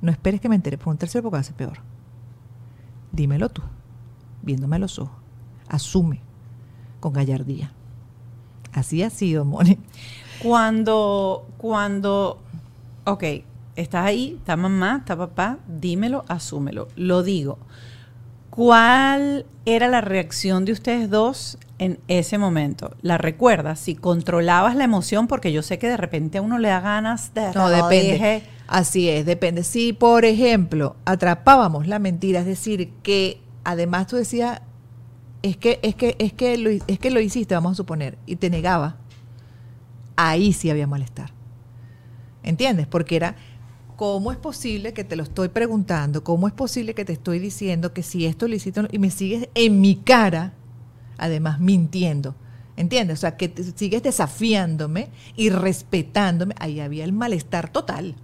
[0.00, 1.78] No esperes que me entere por un tercero porque hace peor.
[3.12, 3.62] Dímelo tú,
[4.42, 5.16] viéndome a los ojos.
[5.68, 6.20] Asume
[6.98, 7.72] con gallardía.
[8.72, 9.78] Así ha sido, Moni.
[10.42, 12.40] Cuando, cuando,
[13.04, 13.24] ok,
[13.76, 16.88] estás ahí, está mamá, está papá, dímelo, asúmelo.
[16.96, 17.58] Lo digo.
[18.50, 22.96] ¿Cuál era la reacción de ustedes dos en ese momento?
[23.02, 23.78] ¿La recuerdas?
[23.78, 27.32] Si controlabas la emoción, porque yo sé que de repente a uno le da ganas
[27.34, 27.52] de...
[27.54, 28.42] No, depende.
[28.66, 29.62] Así es, depende.
[29.62, 34.60] Si, por ejemplo, atrapábamos la mentira, es decir, que además tú decías,
[35.42, 38.36] es que, es que, es que, lo, es que lo hiciste, vamos a suponer, y
[38.36, 38.96] te negaba,
[40.16, 41.32] ahí sí había malestar.
[42.42, 42.86] ¿Entiendes?
[42.86, 43.36] Porque era,
[43.96, 46.24] ¿cómo es posible que te lo estoy preguntando?
[46.24, 49.48] ¿Cómo es posible que te estoy diciendo que si esto lo hiciste y me sigues
[49.54, 50.54] en mi cara,
[51.18, 52.34] además mintiendo?
[52.76, 53.18] ¿Entiendes?
[53.18, 56.54] O sea, que sigues desafiándome y respetándome.
[56.60, 58.14] Ahí había el malestar total.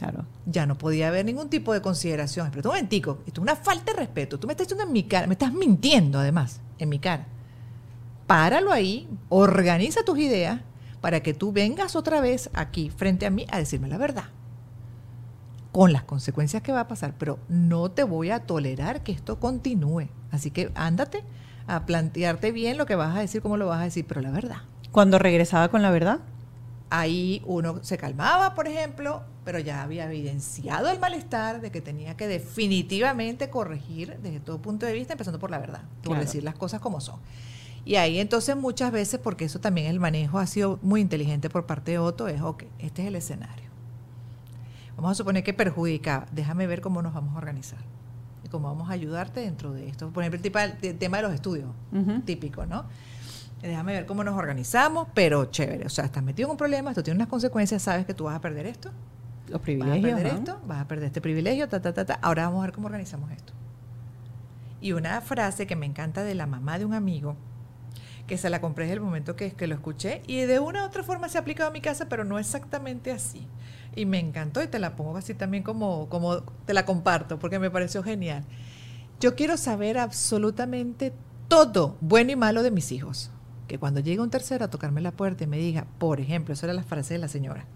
[0.00, 0.24] Claro.
[0.46, 2.50] Ya no podía haber ningún tipo de consideración.
[2.50, 4.40] Pero un momentico, esto es una falta de respeto.
[4.40, 7.26] Tú me estás diciendo en mi cara, me estás mintiendo además, en mi cara.
[8.26, 10.62] Páralo ahí, organiza tus ideas
[11.02, 14.24] para que tú vengas otra vez aquí frente a mí a decirme la verdad.
[15.70, 19.38] Con las consecuencias que va a pasar, pero no te voy a tolerar que esto
[19.38, 20.08] continúe.
[20.30, 21.24] Así que ándate
[21.66, 24.30] a plantearte bien lo que vas a decir, cómo lo vas a decir, pero la
[24.30, 24.62] verdad.
[24.92, 26.20] Cuando regresaba con la verdad,
[26.90, 32.16] ahí uno se calmaba, por ejemplo, pero ya había evidenciado el malestar de que tenía
[32.16, 36.56] que definitivamente corregir desde todo punto de vista, empezando por la verdad, por decir las
[36.56, 37.20] cosas como son.
[37.84, 41.64] Y ahí entonces muchas veces, porque eso también el manejo ha sido muy inteligente por
[41.64, 43.70] parte de Otto, es, ok, este es el escenario.
[44.96, 47.78] Vamos a suponer que perjudica, déjame ver cómo nos vamos a organizar
[48.44, 50.10] y cómo vamos a ayudarte dentro de esto.
[50.10, 50.40] Por ejemplo,
[50.82, 51.70] el, tema de los estudios,
[52.26, 52.84] típico, ¿no?
[53.62, 55.86] Déjame ver cómo nos organizamos, pero chévere.
[55.86, 58.36] O sea, estás metido en un problema, esto tiene unas consecuencias, sabes que tú vas
[58.36, 58.90] a perder esto.
[59.48, 60.02] Los privilegios.
[60.02, 60.38] Vas a perder ¿no?
[60.38, 62.18] esto, vas a perder este privilegio, ta, ta, ta, ta.
[62.22, 63.52] Ahora vamos a ver cómo organizamos esto.
[64.80, 67.36] Y una frase que me encanta de la mamá de un amigo,
[68.26, 70.86] que se la compré desde el momento que, que lo escuché, y de una u
[70.86, 73.46] otra forma se ha aplicado a mi casa, pero no exactamente así.
[73.96, 77.58] Y me encantó y te la pongo así también como, como te la comparto, porque
[77.58, 78.44] me pareció genial.
[79.18, 81.12] Yo quiero saber absolutamente
[81.48, 83.32] todo, bueno y malo, de mis hijos.
[83.70, 86.66] Que cuando llegue un tercero a tocarme la puerta y me diga, por ejemplo, eso
[86.66, 87.66] era la frase de la señora,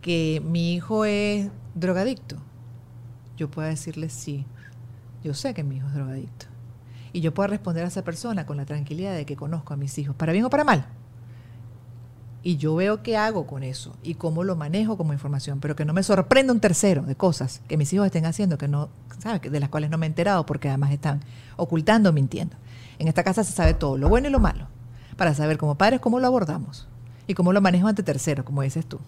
[0.00, 2.36] que mi hijo es drogadicto,
[3.36, 4.46] yo puedo decirle sí,
[5.24, 6.46] yo sé que mi hijo es drogadicto.
[7.12, 9.98] Y yo puedo responder a esa persona con la tranquilidad de que conozco a mis
[9.98, 10.86] hijos, para bien o para mal.
[12.44, 15.84] Y yo veo qué hago con eso y cómo lo manejo como información, pero que
[15.84, 19.42] no me sorprenda un tercero de cosas que mis hijos estén haciendo que no, ¿sabes?
[19.50, 21.18] De las cuales no me he enterado porque además están
[21.56, 22.54] ocultando mintiendo.
[23.00, 24.68] En esta casa se sabe todo, lo bueno y lo malo,
[25.14, 26.88] para saber como padres cómo lo abordamos
[27.26, 28.98] y cómo lo manejo ante terceros, como dices tú.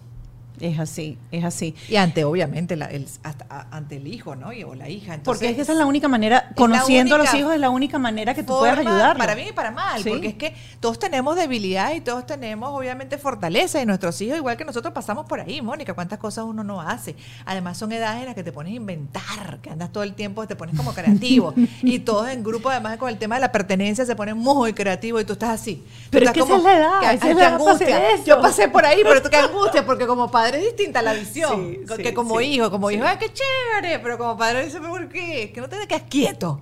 [0.59, 1.75] Es así, es así.
[1.87, 4.51] Y ante, obviamente, la- el, hasta, ante el hijo, ¿no?
[4.53, 5.13] Y, o la hija.
[5.13, 7.69] Entonces, Porque es que esa es la única manera, conociendo a los hijos, es la
[7.69, 9.17] única manera que tú puedes forma, ayudarlos.
[9.17, 10.09] Para bien y para mal, Sí.
[10.09, 13.81] porque es que todos tenemos debilidad y todos tenemos, obviamente, fortaleza.
[13.81, 15.93] Y nuestros hijos, igual que nosotros, pasamos por ahí, Mónica.
[15.93, 17.15] ¿Cuántas cosas uno no hace?
[17.45, 20.47] Además, son edades en las que te pones a inventar, que andas todo el tiempo,
[20.47, 21.53] te pones como creativo.
[21.83, 25.21] y todos en grupo, además, con el tema de la pertenencia, se ponen muy creativos
[25.21, 25.75] y tú estás así.
[26.05, 27.99] Tú Pero es estás que esa es la edad, que- esa es la edad angustia.
[28.25, 31.77] Yo pasé por ahí, pero tú qué angustia, porque como padre es distinta la visión.
[31.87, 33.99] Sí, que sí, como sí, hijo, como hijo, ¡ay, qué chévere!
[33.99, 35.51] Pero como padre dice, ¿por qué?
[35.53, 36.61] Que no te quedas quieto.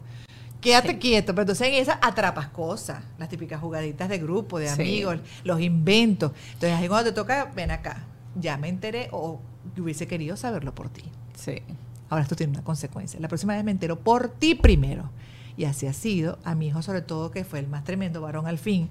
[0.62, 5.20] Quédate quieto, pero entonces en esa atrapas cosas, las típicas jugaditas de grupo, de amigos,
[5.44, 6.32] los inventos.
[6.54, 9.40] Entonces ahí cuando te toca, ven acá, ya me enteré o
[9.78, 11.04] hubiese querido saberlo por ti.
[11.36, 11.62] Sí.
[12.10, 13.20] Ahora esto tiene una consecuencia.
[13.20, 15.12] La próxima vez me entero por ti primero.
[15.58, 18.48] Y así ha sido, a mi hijo sobre todo, que fue el más tremendo varón
[18.48, 18.90] al fin,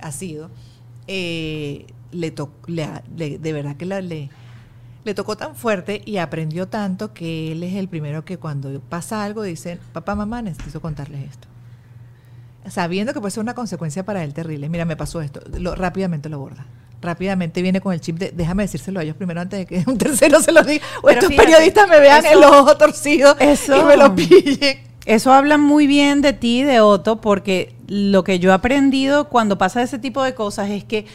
[0.00, 0.50] ha sido,
[1.06, 4.30] eh, le, to- le, le- de verdad que la- le,
[5.04, 9.24] le tocó tan fuerte y aprendió tanto que él es el primero que cuando pasa
[9.24, 11.48] algo dice, papá, mamá, necesito contarles esto.
[12.68, 14.68] Sabiendo que puede ser una consecuencia para él terrible.
[14.68, 15.40] Mira, me pasó esto.
[15.58, 16.66] Lo, rápidamente lo borda.
[17.00, 19.96] Rápidamente viene con el chip de déjame decírselo a ellos primero antes de que un
[19.96, 20.84] tercero se lo diga.
[20.98, 24.14] O Pero estos fíjate, periodistas me vean eso- el ojo torcido eso- y me lo
[24.14, 24.78] pillen.
[25.06, 29.56] Eso habla muy bien de ti, de Otto, porque lo que yo he aprendido cuando
[29.56, 31.06] pasa ese tipo de cosas es que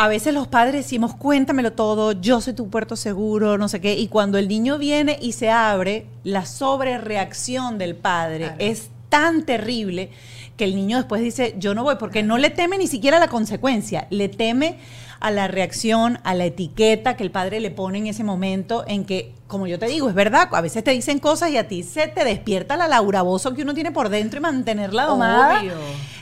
[0.00, 3.98] a veces los padres decimos, cuéntamelo todo, yo soy tu puerto seguro, no sé qué,
[3.98, 8.56] y cuando el niño viene y se abre, la sobrereacción del padre Claro.
[8.60, 10.08] es tan terrible
[10.56, 13.28] que el niño después dice, yo no voy, porque no le teme ni siquiera la
[13.28, 14.78] consecuencia, le teme
[15.20, 19.04] a la reacción, a la etiqueta que el padre le pone en ese momento en
[19.04, 21.82] que, como yo te digo, es verdad, a veces te dicen cosas y a ti
[21.82, 25.60] se te despierta la Laura Bozo que uno tiene por dentro y mantenerla domada.
[25.60, 25.74] Obvio.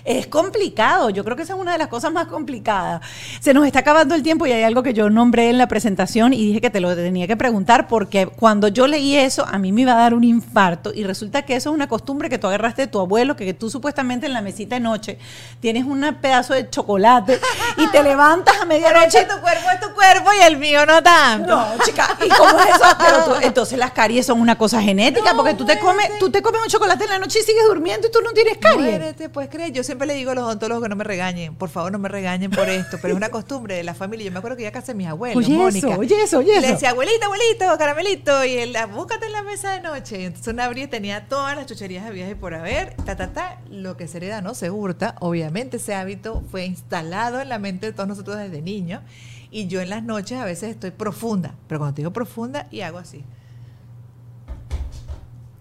[0.05, 3.03] Es complicado, yo creo que esa es una de las cosas más complicadas.
[3.41, 6.33] Se nos está acabando el tiempo y hay algo que yo nombré en la presentación
[6.33, 9.71] y dije que te lo tenía que preguntar porque cuando yo leí eso a mí
[9.71, 12.47] me iba a dar un infarto y resulta que eso es una costumbre que tú
[12.47, 15.19] agarraste de tu abuelo, que, tú supuestamente en la mesita de noche
[15.61, 17.39] tienes un pedazo de chocolate
[17.77, 19.27] y te levantas a medianoche.
[19.27, 21.55] tu cuerpo es tu cuerpo y el mío no tanto.
[21.55, 22.97] No, chica, ¿y cómo es eso?
[23.25, 26.19] Pero tú- entonces las caries son una cosa genética, No, porque tú te comes, muérete.
[26.19, 28.59] tú te comes un chocolate en la noche y sigues durmiendo y tú no tienes
[28.59, 28.79] caries.
[28.81, 29.73] Muérete, puedes creer.
[29.73, 31.55] Yo siempre le digo a los odontólogos que no me regañen.
[31.55, 32.99] Por favor, no me regañen por esto.
[33.03, 34.27] Pero es una costumbre de la familia.
[34.27, 35.89] Yo me acuerdo que ya casé a mis abuelos, Oye Mónica.
[35.89, 36.75] eso, oye eso, oye Le eso.
[36.75, 38.45] decía, abuelito, abuelito, caramelito.
[38.45, 40.25] Y él, "Ah, búscate en la mesa de noche.
[40.25, 42.95] Entonces una abría tenía todas las chucherías de viaje por haber.
[43.05, 43.59] Ta, ta, ta.
[43.71, 45.15] Lo que se hereda no se hurta.
[45.21, 49.03] Obviamente ese hábito fue instalado en la mente de todos nosotros desde niños.
[49.51, 51.55] Y yo en las noches a veces estoy profunda.
[51.67, 53.25] Pero cuando te digo profunda, y hago así.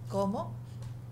[0.10, 0.54] ¿Cómo?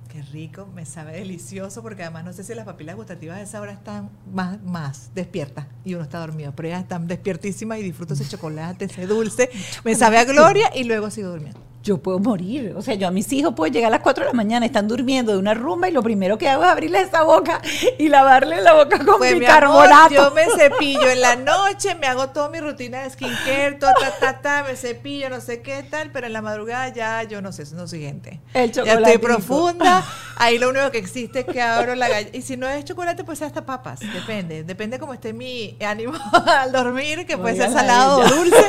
[0.10, 3.60] Qué rico, me sabe delicioso, porque además no sé si las papilas gustativas a esa
[3.60, 8.14] hora están más, más despiertas y uno está dormido, pero ellas están despiertísimas y disfruto
[8.14, 9.50] ese chocolate, ese dulce,
[9.84, 11.65] me sabe a gloria y luego sigo durmiendo.
[11.86, 12.74] Yo puedo morir.
[12.76, 14.88] O sea, yo a mis hijos puedo llegar a las 4 de la mañana, están
[14.88, 17.62] durmiendo de una rumba y lo primero que hago es abrirles esa boca
[18.00, 22.08] y lavarle la boca con Pues, mi amor, yo me cepillo en la noche, me
[22.08, 25.84] hago toda mi rutina de skincare, ta, ta, ta, ta, me cepillo, no sé qué
[25.84, 28.42] tal, pero en la madrugada ya yo no sé, no siguiente.
[28.56, 30.04] El Ya estoy profunda,
[30.38, 32.36] ahí lo único que existe es que abro la galleta.
[32.36, 34.64] Y si no es chocolate, pues hasta papas, depende.
[34.64, 36.14] Depende cómo esté mi ánimo
[36.48, 38.66] al dormir, que puede ser salado o dulce.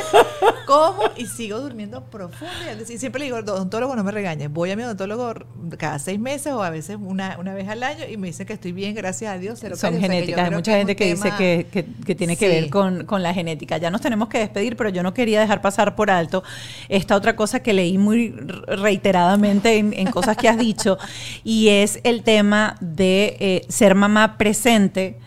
[0.67, 2.53] Como y sigo durmiendo profunda.
[2.87, 4.51] Y siempre le digo, odontólogo, no me regañes.
[4.51, 5.33] Voy a mi odontólogo
[5.77, 8.53] cada seis meses o a veces una, una vez al año y me dice que
[8.53, 9.59] estoy bien, gracias a Dios.
[9.59, 13.23] Son genéticas, hay mucha gente que dice que, que- que tiene que ver con, con
[13.23, 13.77] la genética.
[13.77, 16.43] Ya nos tenemos que despedir, pero yo no quería dejar pasar por alto
[16.89, 18.31] esta otra cosa que leí muy
[18.67, 20.97] reiteradamente en, en cosas que has dicho,
[21.43, 25.17] y es el tema de eh, ser mamá presente.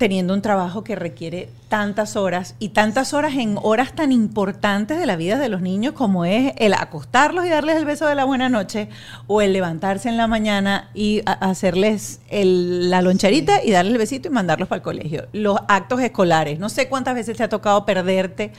[0.00, 5.04] Teniendo un trabajo que requiere tantas horas y tantas horas en horas tan importantes de
[5.04, 8.24] la vida de los niños como es el acostarlos y darles el beso de la
[8.24, 8.88] buena noche
[9.26, 14.30] o el levantarse en la mañana y hacerles la loncherita y darles el besito y
[14.30, 15.26] mandarlos para el colegio.
[15.34, 18.52] Los actos escolares, no sé cuántas veces te ha tocado perderte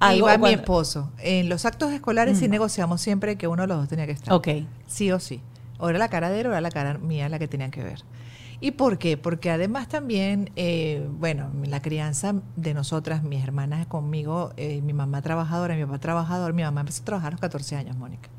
[0.00, 0.30] algo.
[0.30, 1.10] Iba mi esposo.
[1.18, 4.32] En los actos escolares sí negociamos siempre que uno de los dos tenía que estar.
[4.32, 4.48] Ok.
[4.86, 5.42] Sí o sí.
[5.78, 7.84] O era la cara de él o era la cara mía la que tenían que
[7.84, 8.02] ver.
[8.60, 9.16] ¿Y por qué?
[9.16, 15.22] Porque además también, eh, bueno, la crianza de nosotras, mis hermanas conmigo, eh, mi mamá
[15.22, 18.30] trabajadora, mi papá trabajador, mi mamá empezó a trabajar a los 14 años, Mónica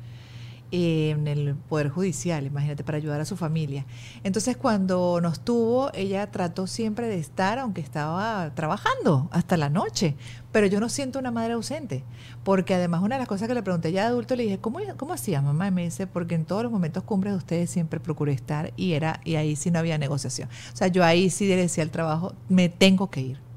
[0.70, 3.86] en el Poder Judicial, imagínate, para ayudar a su familia.
[4.24, 10.16] Entonces, cuando nos tuvo, ella trató siempre de estar, aunque estaba trabajando hasta la noche.
[10.52, 12.04] Pero yo no siento una madre ausente,
[12.44, 14.80] porque además una de las cosas que le pregunté ya de adulto, le dije, ¿cómo,
[14.96, 15.68] cómo hacías, mamá?
[15.68, 18.92] Y me dice, porque en todos los momentos cumbres de ustedes siempre procuré estar y,
[18.92, 20.48] era, y ahí sí no había negociación.
[20.72, 23.47] O sea, yo ahí sí decía al trabajo, me tengo que ir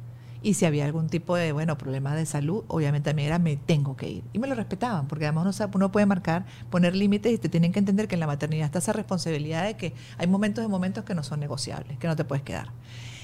[0.41, 3.95] y si había algún tipo de, bueno, problema de salud, obviamente también era me tengo
[3.95, 4.23] que ir.
[4.33, 7.71] Y me lo respetaban, porque además uno, uno puede marcar, poner límites y te tienen
[7.71, 11.03] que entender que en la maternidad está esa responsabilidad de que hay momentos de momentos
[11.03, 12.69] que no son negociables, que no te puedes quedar.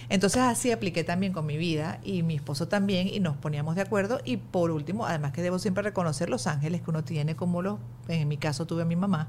[0.10, 3.82] Entonces así apliqué también con mi vida y mi esposo también y nos poníamos de
[3.82, 7.62] acuerdo y por último, además que debo siempre reconocer los ángeles que uno tiene como
[7.62, 9.28] los, en mi caso tuve a mi mamá,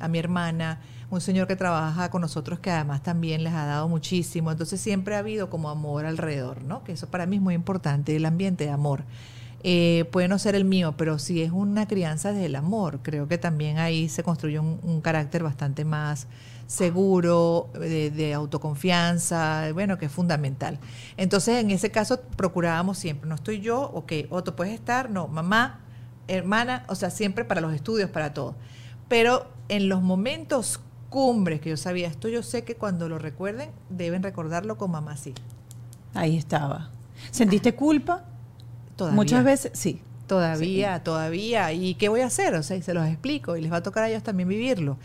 [0.00, 3.88] a mi hermana, un señor que trabaja con nosotros que además también les ha dado
[3.88, 4.50] muchísimo.
[4.50, 6.82] Entonces siempre ha habido como amor alrededor, ¿no?
[6.82, 9.04] Que eso para mí es muy importante, el ambiente de amor.
[9.62, 13.26] Eh, puede no ser el mío, pero si es una crianza desde el amor, creo
[13.26, 16.28] que también ahí se construye un, carácter bastante más
[16.66, 20.78] seguro, de, autoconfianza, bueno, que es fundamental.
[21.16, 25.80] Entonces, en ese caso, procurábamos siempre, no estoy yo, ok, Otto puedes estar, no, mamá,
[26.28, 28.56] hermana, o sea, siempre para los estudios, para todo.
[29.08, 32.08] Pero en los momentos cumbres que yo sabía.
[32.08, 35.34] Esto yo sé que cuando lo recuerden, deben recordarlo con mamá sí.
[36.14, 36.90] Ahí estaba.
[37.30, 38.24] ¿Sentiste culpa?
[38.96, 39.16] Todavía.
[39.16, 40.02] Muchas veces, sí.
[40.26, 41.72] Todavía, todavía.
[41.72, 42.54] ¿Y qué voy a hacer?
[42.54, 44.98] O sea, se los explico y les va a tocar a ellos también vivirlo.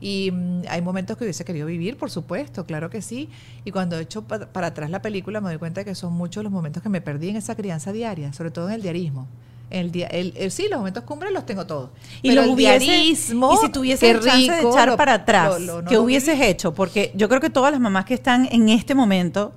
[0.00, 3.28] Y mm, hay momentos que hubiese querido vivir, por supuesto, claro que sí.
[3.64, 6.52] Y cuando he hecho para atrás la película me doy cuenta que son muchos los
[6.52, 9.26] momentos que me perdí en esa crianza diaria, sobre todo en el diarismo.
[9.70, 11.90] El, día, el, sí, los momentos cumbres los tengo todos.
[12.22, 13.34] Y los hubiese, y si
[13.70, 15.56] tuviese el chance de echar para atrás,
[15.88, 16.72] ¿qué hubieses hecho?
[16.72, 19.52] Porque yo creo que todas las mamás que están en este momento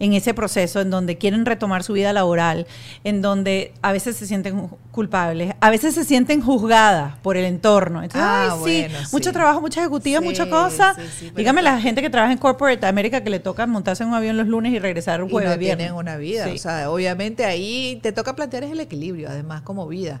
[0.00, 2.66] en ese proceso en donde quieren retomar su vida laboral,
[3.04, 8.02] en donde a veces se sienten culpables, a veces se sienten juzgadas por el entorno.
[8.02, 10.96] Entonces, ah, sí, mucho trabajo, mucha ejecutiva, mucha cosa.
[11.34, 14.36] Dígame la gente que trabaja en Corporate America que le toca montarse en un avión
[14.36, 18.12] los lunes y regresar un jueves y tienen una vida, o sea, obviamente ahí te
[18.12, 20.20] toca plantear es el equilibrio, además como vida.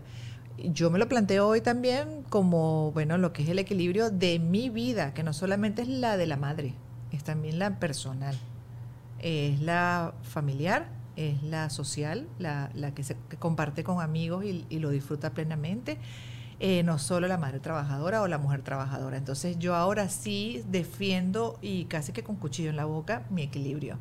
[0.58, 4.70] Yo me lo planteo hoy también como, bueno, lo que es el equilibrio de mi
[4.70, 6.74] vida, que no solamente es la de la madre,
[7.12, 8.36] es también la personal
[9.20, 15.30] es la familiar, es la social, la, que se comparte con amigos y, lo disfruta
[15.30, 15.98] plenamente.
[16.60, 19.16] Eh, no solo la madre trabajadora o la mujer trabajadora.
[19.16, 23.96] Entonces yo ahora sí defiendo y casi que con cuchillo en la boca mi equilibrio.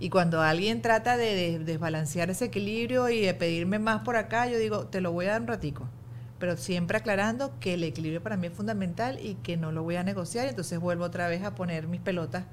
[0.00, 4.58] Y cuando alguien trata de, desbalancear ese equilibrio y de pedirme más por acá, yo
[4.58, 5.88] digo, te lo voy a dar un ratico.
[6.38, 9.96] Pero siempre aclarando que el equilibrio para mí es fundamental y que no lo voy
[9.96, 10.46] a negociar.
[10.46, 12.44] Entonces vuelvo otra vez a poner mis pelotas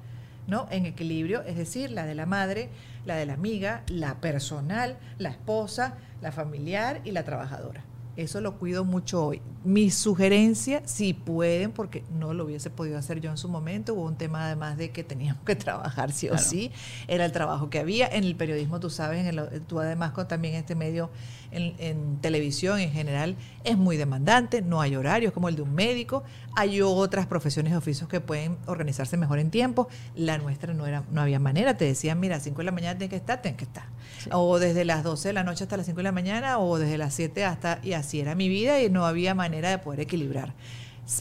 [0.46, 0.68] ¿no?
[0.70, 2.68] En equilibrio, es decir, la de la madre,
[3.04, 7.84] la de la amiga, la personal, la esposa, la familiar y la trabajadora.
[8.16, 9.42] Eso lo cuido mucho hoy.
[9.62, 14.04] Mi sugerencia, si pueden, porque no lo hubiese podido hacer yo en su momento, hubo
[14.04, 16.70] un tema además de que teníamos que trabajar sí o sí,
[17.08, 18.06] era el trabajo que había.
[18.08, 21.10] En el periodismo, tú sabes, en el, tú además con también este medio
[21.50, 26.24] en, televisión en general es muy demandante, no hay horarios como el de un médico,
[26.56, 31.04] hay otras profesiones de oficios que pueden organizarse mejor en tiempo, la nuestra no era
[31.10, 33.58] no había manera, te decían, mira, a 5 de la mañana tienes que estar, tienes
[33.58, 33.84] que estar.
[34.32, 36.98] O desde las 12 de la noche hasta las 5 de la mañana o desde
[36.98, 40.54] las 7 hasta y así era mi vida y no había manera de poder equilibrar.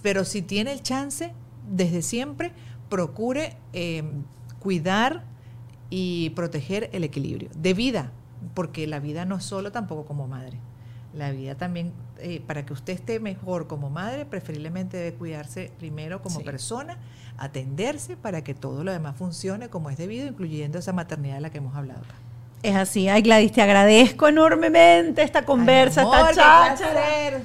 [0.01, 1.33] Pero si tiene el chance,
[1.69, 2.51] desde siempre,
[2.89, 4.03] procure eh,
[4.59, 5.23] cuidar
[5.89, 8.11] y proteger el equilibrio de vida,
[8.53, 10.59] porque la vida no es solo tampoco como madre.
[11.13, 16.21] La vida también, eh, para que usted esté mejor como madre, preferiblemente debe cuidarse primero
[16.21, 16.97] como persona,
[17.37, 21.49] atenderse para que todo lo demás funcione como es debido, incluyendo esa maternidad de la
[21.51, 22.15] que hemos hablado acá.
[22.65, 23.07] Es así.
[23.07, 26.33] Ay, Gladys, te agradezco enormemente esta conversa, esta
[26.75, 27.41] charla.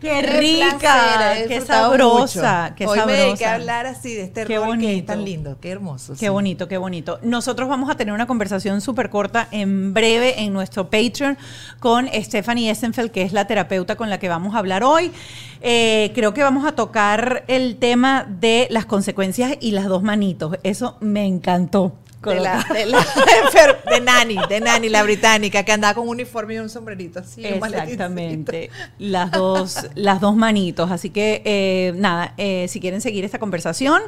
[0.00, 3.26] Qué rica, qué sabrosa, qué Hoy sabrosa.
[3.26, 5.12] Me que hablar así de este qué bonito.
[5.12, 6.14] tan lindo, qué hermoso.
[6.18, 7.18] Qué bonito, qué bonito.
[7.22, 11.36] Nosotros vamos a tener una conversación súper corta en breve en nuestro Patreon
[11.80, 15.12] con Stephanie Essenfeld, que es la terapeuta con la que vamos a hablar hoy.
[15.60, 20.56] Eh, creo que vamos a tocar el tema de las consecuencias y las dos manitos.
[20.62, 21.92] Eso me encantó.
[22.20, 22.98] Con de, la, de, la
[23.90, 27.42] de Nani, de Nani, la británica, que andaba con un uniforme y un sombrerito así.
[27.42, 27.54] un.
[27.54, 28.70] Exactamente.
[28.98, 30.90] Las dos, las dos manitos.
[30.90, 34.02] Así que, eh, nada, eh, si quieren seguir esta conversación,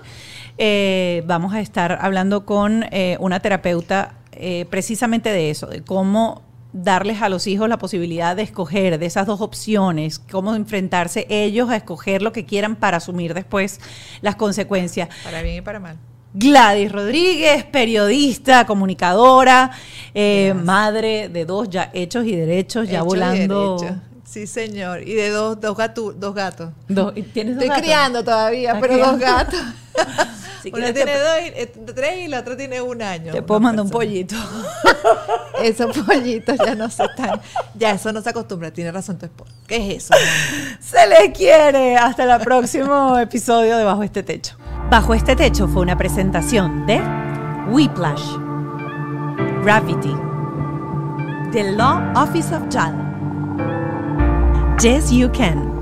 [0.59, 6.43] eh, vamos a estar hablando con eh, una terapeuta eh, precisamente de eso, de cómo
[6.73, 11.71] darles a los hijos la posibilidad de escoger de esas dos opciones, cómo enfrentarse ellos
[11.71, 13.81] a escoger lo que quieran para asumir después
[14.21, 15.09] las consecuencias.
[15.25, 15.99] Para bien y para mal.
[16.35, 19.71] Gladys Rodríguez, periodista, comunicadora,
[20.15, 20.65] eh, Yes.
[20.65, 23.77] madre de dos ya hechos y derechos, ya Hecho volando.
[24.25, 25.03] Sí, señor.
[25.07, 26.71] Y de dos, dos, gatu- dos gatos.
[26.89, 27.83] Dos- ¿y ¿Tienes dos Estoy gatos?
[27.83, 29.61] criando todavía, ¿Estás pero dos gatos.
[30.63, 33.33] Si Una tiene te- dos, eh, tres y la otra tiene un año.
[33.33, 34.37] Te puedo mandar un pollito.
[35.61, 37.41] Esos pollitos ya no se están.
[37.75, 38.71] Ya eso no se acostumbra.
[38.71, 39.53] Tiene razón tu esposo.
[39.67, 40.15] ¿Qué es eso?
[40.81, 41.97] Se les quiere.
[41.97, 44.55] Hasta el próximo episodio de Bajo este Techo.
[44.93, 47.01] Bajo este Techo fue una presentación de
[47.71, 48.37] Whiplash,
[49.65, 50.15] Gravity,
[51.51, 52.95] The Law Office of JAL,
[54.83, 55.82] Yes You Can.